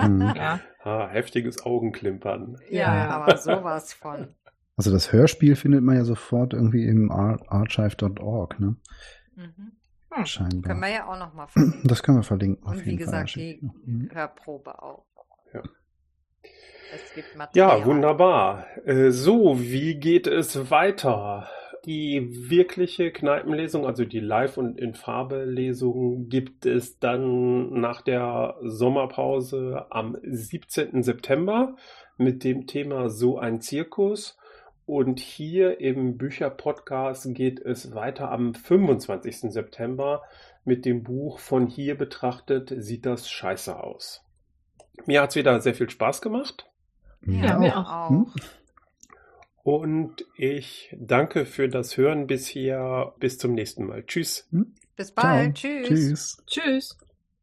Mhm. 0.00 0.32
Ja, 0.36 0.60
ah, 0.82 1.08
heftiges 1.08 1.64
Augenklimpern. 1.64 2.58
Ja, 2.70 3.08
aber 3.10 3.36
sowas 3.36 3.92
von. 3.92 4.34
Also 4.76 4.90
das 4.90 5.12
Hörspiel 5.12 5.56
findet 5.56 5.82
man 5.82 5.96
ja 5.96 6.04
sofort 6.04 6.54
irgendwie 6.54 6.86
im 6.86 7.10
ar 7.12 7.38
archive.org, 7.48 8.58
ne? 8.60 8.76
Mhm. 9.36 9.72
Hm. 10.12 10.26
Scheinbar. 10.26 10.62
Können 10.70 10.80
wir 10.80 10.88
ja 10.88 11.06
auch 11.06 11.18
nochmal 11.18 11.48
verlinken. 11.48 11.82
Das 11.88 12.02
können 12.02 12.18
wir 12.18 12.22
verlinken. 12.24 12.64
auf 12.66 12.72
Und 12.72 12.84
wie 12.86 12.90
jeden 12.90 13.04
Fall. 13.04 13.24
gesagt, 13.24 13.36
die. 13.36 13.60
Mhm. 13.84 14.08
Hörprobe 14.12 14.82
auch. 14.82 15.04
Ja. 15.52 15.62
Es 16.92 17.14
gibt 17.14 17.36
Material. 17.36 17.78
Ja, 17.78 17.84
wunderbar. 17.86 18.66
Äh, 18.84 19.10
So, 19.10 19.60
wie 19.60 19.94
geht 19.96 20.26
es 20.26 20.70
weiter? 20.70 21.48
Die 21.86 22.50
wirkliche 22.50 23.10
Kneipenlesung, 23.10 23.86
also 23.86 24.04
die 24.04 24.20
Live- 24.20 24.58
und 24.58 24.78
in 24.78 24.94
Farbe-Lesung, 24.94 26.28
gibt 26.28 26.66
es 26.66 26.98
dann 26.98 27.80
nach 27.80 28.02
der 28.02 28.56
Sommerpause 28.62 29.86
am 29.90 30.18
17. 30.22 31.02
September 31.02 31.76
mit 32.18 32.44
dem 32.44 32.66
Thema 32.66 33.08
So 33.08 33.38
ein 33.38 33.60
Zirkus. 33.60 34.36
Und 34.84 35.20
hier 35.20 35.80
im 35.80 36.18
Bücherpodcast 36.18 37.32
geht 37.34 37.60
es 37.60 37.94
weiter 37.94 38.30
am 38.30 38.54
25. 38.54 39.52
September 39.52 40.22
mit 40.64 40.84
dem 40.84 41.04
Buch 41.04 41.38
Von 41.38 41.66
hier 41.66 41.96
betrachtet 41.96 42.74
sieht 42.76 43.06
das 43.06 43.30
scheiße 43.30 43.78
aus. 43.82 44.24
Mir 45.06 45.22
hat 45.22 45.30
es 45.30 45.36
wieder 45.36 45.60
sehr 45.60 45.74
viel 45.74 45.88
Spaß 45.88 46.20
gemacht. 46.20 46.69
Ja, 47.26 47.58
mir 47.58 47.76
auch. 47.76 48.10
Hm? 48.10 48.26
Und 49.62 50.24
ich 50.36 50.94
danke 50.98 51.44
für 51.44 51.68
das 51.68 51.96
Hören 51.96 52.26
bisher. 52.26 53.14
Bis 53.18 53.38
zum 53.38 53.54
nächsten 53.54 53.84
Mal. 53.86 54.04
Tschüss. 54.04 54.48
Bis 54.96 55.14
Ciao. 55.14 55.26
bald. 55.26 55.54
Tschüss. 55.54 55.88
Tschüss. 55.88 56.42
Tschüss. 56.46 56.98